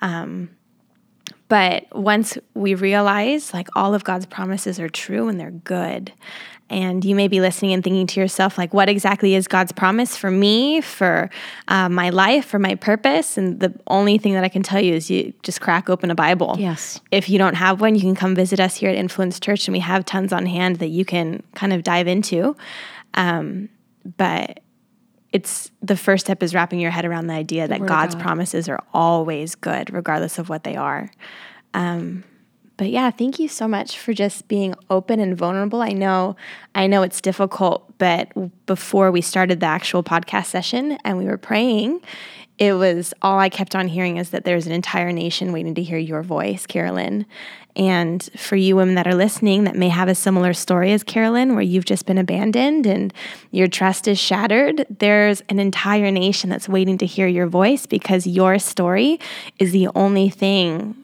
Um, 0.00 0.50
but 1.54 1.86
once 1.92 2.36
we 2.54 2.74
realize 2.74 3.54
like 3.54 3.68
all 3.76 3.94
of 3.94 4.02
God's 4.02 4.26
promises 4.26 4.80
are 4.80 4.88
true 4.88 5.28
and 5.28 5.38
they're 5.38 5.52
good, 5.52 6.12
and 6.68 7.04
you 7.04 7.14
may 7.14 7.28
be 7.28 7.40
listening 7.40 7.72
and 7.72 7.84
thinking 7.84 8.08
to 8.08 8.18
yourself, 8.18 8.58
like, 8.58 8.74
what 8.74 8.88
exactly 8.88 9.36
is 9.36 9.46
God's 9.46 9.70
promise 9.70 10.16
for 10.16 10.32
me, 10.32 10.80
for 10.80 11.30
uh, 11.68 11.88
my 11.88 12.10
life, 12.10 12.44
for 12.44 12.58
my 12.58 12.74
purpose? 12.74 13.38
And 13.38 13.60
the 13.60 13.72
only 13.86 14.18
thing 14.18 14.32
that 14.32 14.42
I 14.42 14.48
can 14.48 14.64
tell 14.64 14.80
you 14.80 14.94
is 14.94 15.08
you 15.08 15.32
just 15.44 15.60
crack 15.60 15.88
open 15.88 16.10
a 16.10 16.16
Bible. 16.16 16.56
Yes. 16.58 17.00
If 17.12 17.28
you 17.28 17.38
don't 17.38 17.54
have 17.54 17.80
one, 17.80 17.94
you 17.94 18.00
can 18.00 18.16
come 18.16 18.34
visit 18.34 18.58
us 18.58 18.74
here 18.74 18.90
at 18.90 18.96
Influence 18.96 19.38
Church, 19.38 19.68
and 19.68 19.72
we 19.72 19.78
have 19.78 20.04
tons 20.04 20.32
on 20.32 20.46
hand 20.46 20.80
that 20.80 20.88
you 20.88 21.04
can 21.04 21.44
kind 21.54 21.72
of 21.72 21.84
dive 21.84 22.08
into. 22.08 22.56
Um, 23.12 23.68
but 24.16 24.58
it's 25.34 25.72
the 25.82 25.96
first 25.96 26.26
step 26.26 26.44
is 26.44 26.54
wrapping 26.54 26.78
your 26.78 26.92
head 26.92 27.04
around 27.04 27.26
the 27.26 27.34
idea 27.34 27.66
that 27.66 27.84
God's 27.84 28.14
God. 28.14 28.22
promises 28.22 28.68
are 28.68 28.80
always 28.94 29.56
good, 29.56 29.92
regardless 29.92 30.38
of 30.38 30.48
what 30.48 30.62
they 30.62 30.76
are. 30.76 31.10
Um, 31.74 32.22
but 32.76 32.88
yeah, 32.88 33.10
thank 33.10 33.40
you 33.40 33.48
so 33.48 33.66
much 33.66 33.98
for 33.98 34.12
just 34.12 34.46
being 34.46 34.76
open 34.90 35.18
and 35.18 35.36
vulnerable. 35.36 35.82
I 35.82 35.90
know 35.90 36.36
I 36.74 36.86
know 36.86 37.02
it's 37.02 37.20
difficult, 37.20 37.98
but 37.98 38.32
before 38.66 39.10
we 39.10 39.20
started 39.20 39.58
the 39.58 39.66
actual 39.66 40.04
podcast 40.04 40.46
session 40.46 40.98
and 41.04 41.18
we 41.18 41.24
were 41.24 41.36
praying, 41.36 42.00
it 42.58 42.74
was 42.74 43.12
all 43.20 43.38
I 43.38 43.48
kept 43.48 43.74
on 43.74 43.88
hearing 43.88 44.16
is 44.16 44.30
that 44.30 44.44
there's 44.44 44.66
an 44.66 44.72
entire 44.72 45.12
nation 45.12 45.52
waiting 45.52 45.74
to 45.74 45.82
hear 45.82 45.98
your 45.98 46.22
voice, 46.22 46.66
Carolyn. 46.66 47.26
And 47.76 48.22
for 48.36 48.54
you 48.54 48.76
women 48.76 48.94
that 48.94 49.08
are 49.08 49.14
listening 49.14 49.64
that 49.64 49.74
may 49.74 49.88
have 49.88 50.08
a 50.08 50.14
similar 50.14 50.52
story 50.52 50.92
as 50.92 51.02
Carolyn, 51.02 51.54
where 51.54 51.62
you've 51.62 51.84
just 51.84 52.06
been 52.06 52.18
abandoned 52.18 52.86
and 52.86 53.12
your 53.50 53.66
trust 53.66 54.06
is 54.06 54.18
shattered, 54.18 54.86
there's 54.88 55.42
an 55.48 55.58
entire 55.58 56.12
nation 56.12 56.50
that's 56.50 56.68
waiting 56.68 56.96
to 56.98 57.06
hear 57.06 57.26
your 57.26 57.48
voice 57.48 57.86
because 57.86 58.26
your 58.26 58.60
story 58.60 59.18
is 59.58 59.72
the 59.72 59.88
only 59.96 60.28
thing 60.28 60.94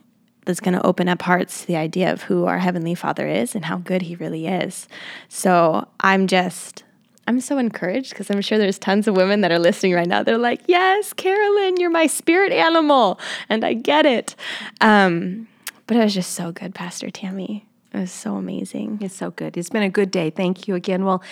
that's 0.44 0.60
going 0.60 0.74
to 0.74 0.86
open 0.86 1.08
up 1.08 1.22
hearts 1.22 1.62
to 1.62 1.66
the 1.66 1.76
idea 1.76 2.12
of 2.12 2.22
who 2.22 2.44
our 2.44 2.58
Heavenly 2.58 2.94
Father 2.94 3.26
is 3.26 3.56
and 3.56 3.64
how 3.64 3.78
good 3.78 4.02
He 4.02 4.14
really 4.14 4.46
is. 4.46 4.88
So 5.28 5.88
I'm 5.98 6.28
just 6.28 6.84
I'm 7.26 7.40
so 7.40 7.58
encouraged 7.58 8.10
because 8.10 8.30
I'm 8.30 8.40
sure 8.40 8.58
there's 8.58 8.78
tons 8.78 9.06
of 9.06 9.16
women 9.16 9.40
that 9.42 9.52
are 9.52 9.58
listening 9.58 9.94
right 9.94 10.08
now. 10.08 10.22
They're 10.22 10.38
like, 10.38 10.62
Yes, 10.66 11.12
Carolyn, 11.12 11.76
you're 11.78 11.90
my 11.90 12.06
spirit 12.06 12.52
animal. 12.52 13.20
And 13.48 13.64
I 13.64 13.74
get 13.74 14.06
it. 14.06 14.34
Um, 14.80 15.48
but 15.86 15.96
it 15.96 16.00
was 16.00 16.14
just 16.14 16.32
so 16.32 16.52
good, 16.52 16.74
Pastor 16.74 17.10
Tammy. 17.10 17.66
It 17.92 17.98
was 17.98 18.12
so 18.12 18.36
amazing. 18.36 18.98
It's 19.00 19.14
so 19.14 19.32
good. 19.32 19.56
It's 19.56 19.70
been 19.70 19.82
a 19.82 19.90
good 19.90 20.10
day. 20.10 20.30
Thank 20.30 20.68
you 20.68 20.74
again. 20.76 21.04
Well, 21.04 21.22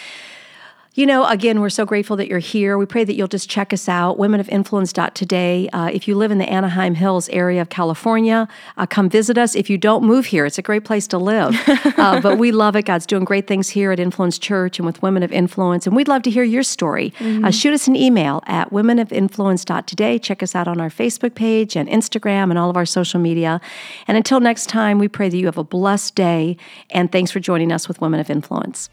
you 0.94 1.07
know, 1.07 1.24
again, 1.27 1.61
we're 1.61 1.70
so 1.70 1.85
grateful 1.85 2.16
that 2.16 2.29
you're 2.29 2.38
here. 2.38 2.77
We 2.77 2.87
pray 2.87 3.05
that 3.05 3.14
you'll 3.14 3.29
just 3.29 3.48
check 3.48 3.72
us 3.72 3.88
out, 3.88 4.18
womenofinfluence.today. 4.18 5.68
Uh, 5.68 5.90
if 5.92 6.09
you 6.09 6.16
live 6.16 6.31
in 6.31 6.38
the 6.38 6.48
Anaheim 6.48 6.94
Hills 6.96 7.29
area 7.29 7.62
of 7.62 7.68
California, 7.68 8.48
uh, 8.77 8.87
come 8.87 9.09
visit 9.09 9.38
us. 9.38 9.55
If 9.55 9.70
you 9.70 9.79
don't 9.79 10.03
move 10.03 10.27
here, 10.27 10.44
it's 10.44 10.59
a 10.59 10.62
great 10.62 10.85
place 10.85 11.07
to 11.09 11.18
live. 11.18 11.55
uh, 11.98 12.20
but 12.20 12.38
we 12.38 12.51
love 12.51 12.74
it. 12.74 12.85
God's 12.87 13.07
doing 13.07 13.24
great 13.24 13.46
things 13.46 13.68
here 13.68 13.92
at 13.92 14.01
Influence 14.01 14.38
Church 14.38 14.79
and 14.79 14.87
with 14.87 15.01
Women 15.01 15.22
of 15.22 15.31
Influence. 15.31 15.87
And 15.87 15.94
we'd 15.94 16.09
love 16.09 16.22
to 16.22 16.31
hear 16.31 16.42
your 16.42 16.64
story. 16.64 17.12
Mm-hmm. 17.18 17.48
shoot 17.51 17.72
us 17.72 17.87
an 17.87 17.94
email 17.94 18.42
at 18.46 18.70
womenofinfluence.today. 18.70 20.18
Check 20.18 20.42
us 20.42 20.55
out 20.55 20.66
on 20.66 20.81
our 20.81 20.90
Facebook 20.90 21.35
page 21.35 21.77
and 21.77 21.88
Instagram 21.88 22.51
and 22.51 22.59
all 22.59 22.70
of 22.70 22.77
our 22.77 22.87
social 22.87 23.20
media. 23.20 23.61
And 24.09 24.16
until 24.16 24.40
next 24.40 24.66
time, 24.68 24.98
we 24.98 25.07
pray 25.07 25.29
that 25.29 25.37
you 25.37 25.46
have 25.46 25.59
a 25.59 25.64
blessed 25.64 26.14
day. 26.14 26.57
And 26.90 27.12
thanks 27.12 27.31
for 27.31 27.40
joining 27.40 27.70
us 27.70 27.87
with 27.87 28.01
Women 28.01 28.20
of 28.20 28.31
Influence. 28.31 28.90